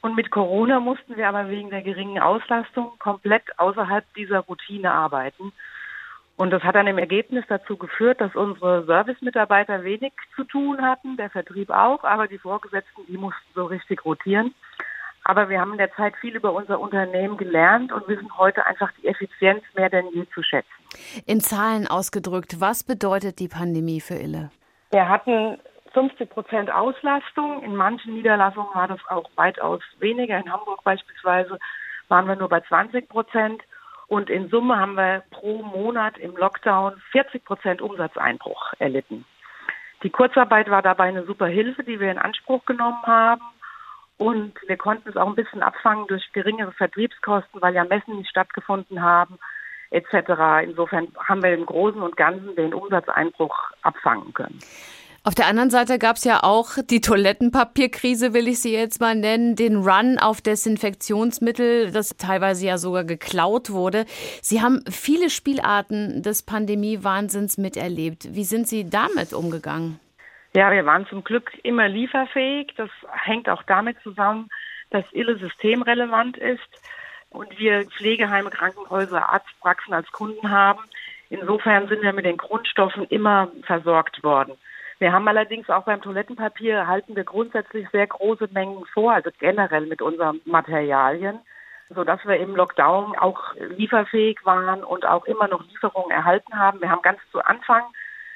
Und 0.00 0.16
mit 0.16 0.30
Corona 0.30 0.80
mussten 0.80 1.16
wir 1.16 1.28
aber 1.28 1.50
wegen 1.50 1.68
der 1.68 1.82
geringen 1.82 2.18
Auslastung 2.18 2.92
komplett 2.98 3.58
außerhalb 3.58 4.04
dieser 4.14 4.40
Routine 4.40 4.90
arbeiten. 4.90 5.52
Und 6.36 6.50
das 6.50 6.62
hat 6.62 6.74
dann 6.74 6.86
im 6.86 6.98
Ergebnis 6.98 7.44
dazu 7.48 7.76
geführt, 7.76 8.20
dass 8.20 8.34
unsere 8.34 8.84
Servicemitarbeiter 8.84 9.84
wenig 9.84 10.12
zu 10.34 10.44
tun 10.44 10.82
hatten, 10.82 11.16
der 11.16 11.30
Vertrieb 11.30 11.70
auch, 11.70 12.04
aber 12.04 12.28
die 12.28 12.38
Vorgesetzten, 12.38 13.06
die 13.08 13.16
mussten 13.16 13.46
so 13.54 13.64
richtig 13.64 14.04
rotieren. 14.04 14.54
Aber 15.24 15.48
wir 15.48 15.60
haben 15.60 15.72
in 15.72 15.78
der 15.78 15.92
Zeit 15.94 16.14
viel 16.20 16.36
über 16.36 16.52
unser 16.52 16.78
Unternehmen 16.78 17.36
gelernt 17.36 17.90
und 17.90 18.06
wissen 18.06 18.36
heute 18.36 18.64
einfach 18.66 18.92
die 19.00 19.08
Effizienz 19.08 19.62
mehr 19.74 19.90
denn 19.90 20.06
je 20.12 20.24
zu 20.32 20.42
schätzen. 20.42 20.70
In 21.24 21.40
Zahlen 21.40 21.88
ausgedrückt, 21.88 22.60
was 22.60 22.84
bedeutet 22.84 23.40
die 23.40 23.48
Pandemie 23.48 24.00
für 24.00 24.14
Ille? 24.14 24.50
Wir 24.92 25.08
hatten 25.08 25.58
50 25.94 26.30
Prozent 26.30 26.70
Auslastung. 26.70 27.62
In 27.62 27.74
manchen 27.74 28.14
Niederlassungen 28.14 28.68
war 28.74 28.86
das 28.86 29.00
auch 29.08 29.28
weitaus 29.34 29.80
weniger. 29.98 30.38
In 30.38 30.52
Hamburg 30.52 30.84
beispielsweise 30.84 31.58
waren 32.08 32.28
wir 32.28 32.36
nur 32.36 32.48
bei 32.48 32.60
20 32.60 33.08
Prozent. 33.08 33.62
Und 34.08 34.30
in 34.30 34.48
Summe 34.48 34.78
haben 34.78 34.94
wir 34.94 35.24
pro 35.30 35.62
Monat 35.62 36.18
im 36.18 36.36
Lockdown 36.36 37.00
40 37.12 37.44
Prozent 37.44 37.82
Umsatzeinbruch 37.82 38.72
erlitten. 38.78 39.24
Die 40.02 40.10
Kurzarbeit 40.10 40.70
war 40.70 40.82
dabei 40.82 41.04
eine 41.04 41.24
super 41.24 41.46
Hilfe, 41.46 41.82
die 41.82 41.98
wir 41.98 42.10
in 42.10 42.18
Anspruch 42.18 42.64
genommen 42.64 43.02
haben. 43.04 43.42
Und 44.18 44.54
wir 44.66 44.76
konnten 44.76 45.08
es 45.08 45.16
auch 45.16 45.26
ein 45.26 45.34
bisschen 45.34 45.62
abfangen 45.62 46.06
durch 46.06 46.32
geringere 46.32 46.72
Vertriebskosten, 46.72 47.60
weil 47.60 47.74
ja 47.74 47.84
Messen 47.84 48.16
nicht 48.16 48.30
stattgefunden 48.30 49.02
haben, 49.02 49.38
etc. 49.90 50.64
Insofern 50.64 51.08
haben 51.18 51.42
wir 51.42 51.52
im 51.52 51.66
Großen 51.66 52.00
und 52.00 52.16
Ganzen 52.16 52.54
den 52.56 52.72
Umsatzeinbruch 52.72 53.56
abfangen 53.82 54.32
können. 54.32 54.58
Auf 55.26 55.34
der 55.34 55.48
anderen 55.48 55.70
Seite 55.70 55.98
gab 55.98 56.18
es 56.18 56.22
ja 56.22 56.44
auch 56.44 56.78
die 56.88 57.00
Toilettenpapierkrise, 57.00 58.32
will 58.32 58.46
ich 58.46 58.60
sie 58.60 58.72
jetzt 58.72 59.00
mal 59.00 59.16
nennen, 59.16 59.56
den 59.56 59.78
Run 59.78 60.20
auf 60.20 60.40
Desinfektionsmittel, 60.40 61.90
das 61.90 62.16
teilweise 62.16 62.64
ja 62.64 62.78
sogar 62.78 63.02
geklaut 63.02 63.70
wurde. 63.70 64.04
Sie 64.40 64.62
haben 64.62 64.84
viele 64.88 65.28
Spielarten 65.28 66.22
des 66.22 66.44
Pandemie-Wahnsinns 66.44 67.58
miterlebt. 67.58 68.36
Wie 68.36 68.44
sind 68.44 68.68
Sie 68.68 68.88
damit 68.88 69.32
umgegangen? 69.32 69.98
Ja, 70.54 70.70
wir 70.70 70.86
waren 70.86 71.08
zum 71.08 71.24
Glück 71.24 71.58
immer 71.64 71.88
lieferfähig. 71.88 72.72
Das 72.76 72.90
hängt 73.10 73.48
auch 73.48 73.64
damit 73.64 73.96
zusammen, 74.04 74.48
dass 74.90 75.12
Ille 75.12 75.38
systemrelevant 75.38 76.36
ist 76.36 76.62
und 77.30 77.58
wir 77.58 77.84
Pflegeheime, 77.86 78.50
Krankenhäuser, 78.50 79.28
Arztpraxen 79.28 79.92
als 79.92 80.08
Kunden 80.12 80.52
haben. 80.52 80.84
Insofern 81.30 81.88
sind 81.88 82.02
wir 82.02 82.12
mit 82.12 82.26
den 82.26 82.36
Grundstoffen 82.36 83.06
immer 83.06 83.50
versorgt 83.64 84.22
worden. 84.22 84.52
Wir 84.98 85.12
haben 85.12 85.28
allerdings 85.28 85.68
auch 85.68 85.84
beim 85.84 86.00
Toilettenpapier 86.00 86.86
halten 86.86 87.16
wir 87.16 87.24
grundsätzlich 87.24 87.88
sehr 87.90 88.06
große 88.06 88.48
Mengen 88.52 88.86
vor, 88.86 89.12
also 89.12 89.30
generell 89.38 89.86
mit 89.86 90.00
unseren 90.00 90.40
Materialien, 90.46 91.38
sodass 91.90 92.24
wir 92.24 92.36
im 92.36 92.56
Lockdown 92.56 93.14
auch 93.16 93.54
lieferfähig 93.56 94.38
waren 94.44 94.82
und 94.82 95.04
auch 95.04 95.26
immer 95.26 95.48
noch 95.48 95.66
Lieferungen 95.68 96.10
erhalten 96.10 96.58
haben. 96.58 96.80
Wir 96.80 96.90
haben 96.90 97.02
ganz 97.02 97.20
zu 97.30 97.44
Anfang, 97.44 97.82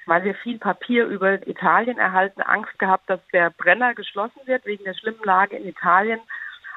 weil 0.05 0.23
wir 0.25 0.35
viel 0.35 0.59
Papier 0.59 1.07
über 1.07 1.47
Italien 1.47 1.99
erhalten, 1.99 2.43
Angst 2.43 2.79
gehabt, 2.79 3.09
dass 3.09 3.21
der 3.33 3.51
Brenner 3.51 3.95
geschlossen 3.95 4.41
wird 4.45 4.67
wegen 4.67 4.85
der 4.85 4.95
schlimmen 4.95 5.25
Lage 5.25 5.57
in 5.57 5.67
Italien. 5.67 6.21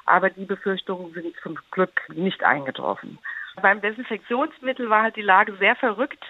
Aber 0.05 0.29
die 0.29 0.45
Befürchtungen 0.45 1.13
sind 1.13 1.35
zum 1.41 1.57
Glück 1.71 2.01
nicht 2.09 2.43
eingetroffen. 2.43 3.19
Beim 3.61 3.81
Desinfektionsmittel 3.81 4.89
war 4.89 5.03
halt 5.03 5.15
die 5.15 5.21
Lage 5.21 5.55
sehr 5.57 5.75
verrückt 5.75 6.23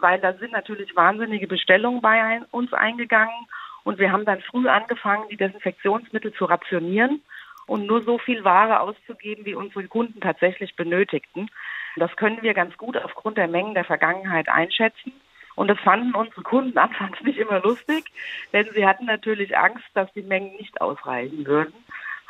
weil 0.00 0.20
da 0.20 0.32
sind 0.34 0.52
natürlich 0.52 0.94
wahnsinnige 0.96 1.46
Bestellungen 1.46 2.00
bei 2.00 2.40
uns 2.50 2.72
eingegangen 2.72 3.46
und 3.84 3.98
wir 3.98 4.12
haben 4.12 4.24
dann 4.24 4.40
früh 4.42 4.68
angefangen, 4.68 5.28
die 5.30 5.36
Desinfektionsmittel 5.36 6.32
zu 6.34 6.44
rationieren 6.44 7.22
und 7.66 7.86
nur 7.86 8.02
so 8.02 8.18
viel 8.18 8.44
Ware 8.44 8.80
auszugeben, 8.80 9.44
wie 9.44 9.54
unsere 9.54 9.86
Kunden 9.86 10.20
tatsächlich 10.20 10.74
benötigten. 10.74 11.48
Das 11.96 12.14
können 12.16 12.42
wir 12.42 12.54
ganz 12.54 12.76
gut 12.76 12.96
aufgrund 12.96 13.38
der 13.38 13.48
Mengen 13.48 13.74
der 13.74 13.84
Vergangenheit 13.84 14.48
einschätzen. 14.48 15.12
Und 15.54 15.68
das 15.68 15.78
fanden 15.80 16.14
unsere 16.14 16.42
Kunden 16.42 16.78
anfangs 16.78 17.20
nicht 17.22 17.38
immer 17.38 17.60
lustig, 17.60 18.04
denn 18.52 18.68
sie 18.74 18.86
hatten 18.86 19.06
natürlich 19.06 19.56
Angst, 19.56 19.88
dass 19.94 20.12
die 20.12 20.22
Mengen 20.22 20.56
nicht 20.56 20.80
ausreichen 20.80 21.46
würden. 21.46 21.74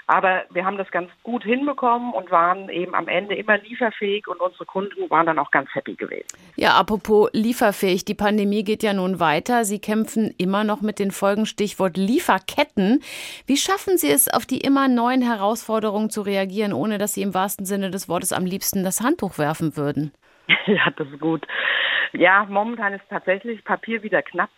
Aber 0.09 0.45
wir 0.51 0.65
haben 0.65 0.79
das 0.79 0.91
ganz 0.91 1.11
gut 1.23 1.45
hinbekommen 1.45 2.15
und 2.15 2.31
waren 2.31 2.71
eben 2.71 2.95
am 2.95 3.09
Ende 3.09 3.35
immer 3.35 3.59
lieferfähig 3.59 4.27
und 4.27 4.41
unsere 4.41 4.65
Kunden 4.65 5.11
waren 5.11 5.27
dann 5.27 5.39
auch 5.39 5.51
ganz 5.51 5.69
happy 5.75 5.97
gewesen. 5.97 6.27
Ja, 6.57 6.79
apropos 6.79 7.29
lieferfähig, 7.35 8.07
die 8.07 8.15
Pandemie 8.15 8.65
geht 8.65 8.83
ja 8.83 8.95
nun 8.95 9.21
weiter. 9.21 9.67
Sie 9.67 9.81
kämpfen 9.81 10.35
immer 10.39 10.65
noch 10.65 10.81
mit 10.81 10.99
den 10.99 11.11
Folgen, 11.11 11.45
Stichwort 11.45 11.99
Lieferketten. 11.99 13.03
Wie 13.47 13.59
schaffen 13.59 13.99
Sie 13.99 14.11
es, 14.11 14.33
auf 14.33 14.47
die 14.47 14.63
immer 14.63 14.89
neuen 14.89 15.21
Herausforderungen 15.21 16.09
zu 16.09 16.23
reagieren, 16.23 16.73
ohne 16.73 16.97
dass 16.97 17.13
Sie 17.13 17.21
im 17.21 17.35
wahrsten 17.35 17.67
Sinne 17.67 17.91
des 17.91 18.09
Wortes 18.09 18.33
am 18.33 18.47
liebsten 18.47 18.85
das 18.85 19.03
Handtuch 19.03 19.37
werfen 19.39 19.77
würden? 19.77 20.13
Ja, 20.67 20.91
das 20.97 21.09
ist 21.09 21.21
gut. 21.21 21.47
Ja, 22.13 22.47
momentan 22.49 22.95
ist 22.95 23.05
tatsächlich 23.09 23.65
Papier 23.65 24.03
wieder 24.03 24.23
knapp. 24.23 24.51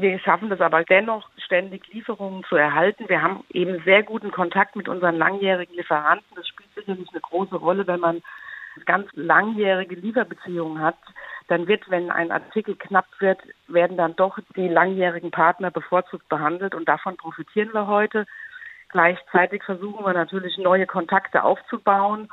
Wir 0.00 0.18
schaffen 0.18 0.48
das 0.48 0.62
aber 0.62 0.82
dennoch, 0.84 1.28
ständig 1.44 1.86
Lieferungen 1.92 2.42
zu 2.44 2.56
erhalten. 2.56 3.08
Wir 3.08 3.20
haben 3.22 3.44
eben 3.50 3.82
sehr 3.84 4.02
guten 4.02 4.30
Kontakt 4.30 4.74
mit 4.74 4.88
unseren 4.88 5.16
langjährigen 5.16 5.76
Lieferanten. 5.76 6.36
Das 6.36 6.48
spielt 6.48 6.74
sicherlich 6.74 7.08
eine 7.10 7.20
große 7.20 7.56
Rolle, 7.56 7.86
wenn 7.86 8.00
man 8.00 8.22
ganz 8.86 9.08
langjährige 9.14 9.96
Lieferbeziehungen 9.96 10.80
hat, 10.80 10.96
dann 11.48 11.66
wird, 11.66 11.90
wenn 11.90 12.10
ein 12.10 12.30
Artikel 12.30 12.76
knapp 12.76 13.06
wird, 13.18 13.40
werden 13.66 13.96
dann 13.96 14.16
doch 14.16 14.38
die 14.56 14.68
langjährigen 14.68 15.30
Partner 15.30 15.70
bevorzugt 15.70 16.28
behandelt 16.28 16.74
und 16.74 16.88
davon 16.88 17.16
profitieren 17.16 17.74
wir 17.74 17.86
heute. 17.86 18.26
Gleichzeitig 18.88 19.62
versuchen 19.64 20.04
wir 20.04 20.12
natürlich 20.12 20.56
neue 20.58 20.86
Kontakte 20.86 21.44
aufzubauen 21.44 22.28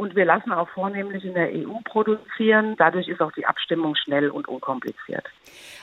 und 0.00 0.16
wir 0.16 0.24
lassen 0.24 0.50
auch 0.50 0.68
vornehmlich 0.70 1.26
in 1.26 1.34
der 1.34 1.50
EU 1.50 1.74
produzieren. 1.84 2.74
Dadurch 2.78 3.06
ist 3.06 3.20
auch 3.20 3.32
die 3.32 3.44
Abstimmung 3.44 3.94
schnell 3.96 4.30
und 4.30 4.48
unkompliziert. 4.48 5.26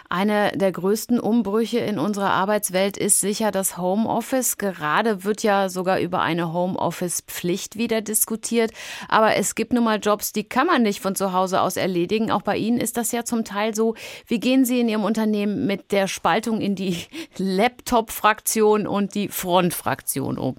Eine 0.09 0.53
der 0.55 0.71
größten 0.71 1.19
Umbrüche 1.19 1.77
in 1.77 1.99
unserer 1.99 2.31
Arbeitswelt 2.31 2.97
ist 2.97 3.21
sicher 3.21 3.51
das 3.51 3.77
Homeoffice. 3.77 4.57
Gerade 4.57 5.23
wird 5.23 5.43
ja 5.43 5.69
sogar 5.69 5.99
über 5.99 6.21
eine 6.21 6.51
Homeoffice-Pflicht 6.51 7.77
wieder 7.77 8.01
diskutiert. 8.01 8.71
Aber 9.07 9.35
es 9.35 9.53
gibt 9.53 9.71
nun 9.71 9.83
mal 9.83 9.99
Jobs, 10.01 10.33
die 10.33 10.49
kann 10.49 10.65
man 10.65 10.81
nicht 10.81 10.99
von 10.99 11.13
zu 11.13 11.31
Hause 11.31 11.61
aus 11.61 11.77
erledigen. 11.77 12.31
Auch 12.31 12.41
bei 12.41 12.57
Ihnen 12.57 12.79
ist 12.79 12.97
das 12.97 13.11
ja 13.11 13.23
zum 13.23 13.45
Teil 13.45 13.75
so. 13.75 13.93
Wie 14.25 14.39
gehen 14.39 14.65
Sie 14.65 14.79
in 14.79 14.89
Ihrem 14.89 15.03
Unternehmen 15.03 15.67
mit 15.67 15.91
der 15.91 16.07
Spaltung 16.07 16.59
in 16.59 16.73
die 16.73 17.05
Laptop-Fraktion 17.37 18.87
und 18.87 19.13
die 19.13 19.27
Front-Fraktion 19.27 20.39
um? 20.39 20.55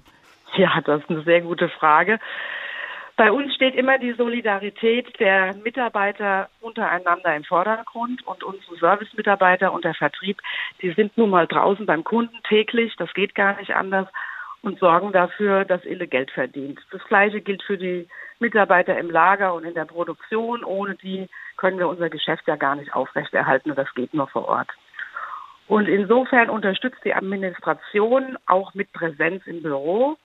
Ja, 0.55 0.79
das 0.85 1.01
ist 1.01 1.09
eine 1.09 1.23
sehr 1.23 1.41
gute 1.41 1.67
Frage. 1.67 2.19
Bei 3.19 3.33
uns 3.33 3.53
steht 3.53 3.75
immer 3.75 3.97
die 3.97 4.13
Solidarität 4.13 5.19
der 5.19 5.53
Mitarbeiter 5.55 6.47
untereinander 6.61 7.35
im 7.35 7.43
Vordergrund 7.43 8.25
und 8.25 8.45
unsere 8.45 8.77
Servicemitarbeiter 8.77 9.73
und 9.73 9.83
der 9.83 9.93
Vertrieb, 9.93 10.41
die 10.81 10.93
sind 10.93 11.17
nun 11.17 11.29
mal 11.29 11.45
draußen 11.45 11.85
beim 11.85 12.05
Kunden 12.05 12.37
täglich, 12.47 12.95
das 12.95 13.13
geht 13.13 13.35
gar 13.35 13.57
nicht 13.57 13.75
anders 13.75 14.07
und 14.61 14.79
sorgen 14.79 15.11
dafür, 15.11 15.65
dass 15.65 15.83
Ille 15.83 16.07
Geld 16.07 16.31
verdient. 16.31 16.79
Das 16.91 17.03
Gleiche 17.09 17.41
gilt 17.41 17.61
für 17.61 17.77
die 17.77 18.07
Mitarbeiter 18.39 18.97
im 18.97 19.09
Lager 19.09 19.53
und 19.53 19.65
in 19.65 19.73
der 19.73 19.83
Produktion. 19.83 20.63
Ohne 20.63 20.95
die 20.95 21.27
können 21.57 21.77
wir 21.77 21.89
unser 21.89 22.09
Geschäft 22.09 22.47
ja 22.47 22.55
gar 22.55 22.77
nicht 22.77 22.93
aufrechterhalten 22.95 23.71
und 23.71 23.77
das 23.77 23.93
geht 23.95 24.13
nur 24.13 24.29
vor 24.29 24.47
Ort. 24.47 24.69
Und 25.67 25.89
insofern 25.89 26.49
unterstützt 26.49 27.03
die 27.03 27.13
Administration 27.13 28.37
auch 28.45 28.73
mit 28.75 28.93
Präsenz 28.93 29.45
im 29.45 29.61
Büro 29.61 30.15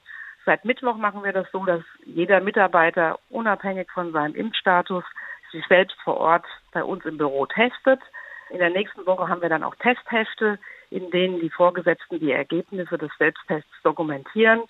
Seit 0.47 0.65
Mittwoch 0.65 0.97
machen 0.97 1.25
wir 1.25 1.33
das 1.33 1.51
so, 1.53 1.65
dass 1.65 1.83
jeder 2.05 2.41
Mitarbeiter 2.41 3.19
unabhängig 3.31 3.91
von 3.91 4.13
seinem 4.13 4.35
Impfstatus 4.35 5.05
sich 5.53 5.65
selbst 5.69 5.97
vor 6.03 6.19
Ort 6.19 6.45
bei 6.73 6.85
uns 6.85 7.05
im 7.07 7.17
Büro 7.17 7.47
testet. 7.47 8.01
In 8.51 8.59
der 8.59 8.71
nächsten 8.71 9.07
Woche 9.07 9.29
haben 9.29 9.41
wir 9.41 9.49
dann 9.49 9.65
auch 9.65 9.75
Testhefte, 9.77 10.59
in 10.91 11.11
denen 11.11 11.41
die 11.41 11.51
Vorgesetzten 11.51 12.21
die 12.21 12.33
Ergebnisse 12.33 12.99
des 12.99 13.11
Selbsttests 13.19 13.73
dokumentieren. 13.83 14.63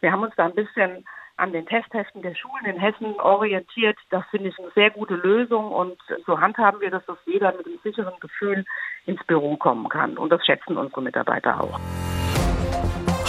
Wir 0.00 0.12
haben 0.12 0.22
uns 0.22 0.34
da 0.36 0.44
ein 0.44 0.54
bisschen 0.54 1.04
an 1.36 1.52
den 1.52 1.66
Testheften 1.66 2.22
der 2.22 2.34
Schulen 2.34 2.64
in 2.64 2.78
Hessen 2.78 3.18
orientiert. 3.20 3.98
Das 4.10 4.24
finde 4.30 4.50
ich 4.50 4.58
eine 4.58 4.70
sehr 4.74 4.90
gute 4.90 5.14
Lösung 5.14 5.70
und 5.72 5.98
so 6.26 6.40
handhaben 6.40 6.80
wir 6.80 6.90
das, 6.90 7.04
dass 7.06 7.18
jeder 7.26 7.52
mit 7.52 7.66
einem 7.66 7.78
sicheren 7.82 8.18
Gefühl 8.20 8.64
ins 9.06 9.22
Büro 9.24 9.56
kommen 9.56 9.88
kann. 9.88 10.16
Und 10.16 10.30
das 10.30 10.44
schätzen 10.46 10.76
unsere 10.76 11.02
Mitarbeiter 11.02 11.60
auch. 11.60 11.80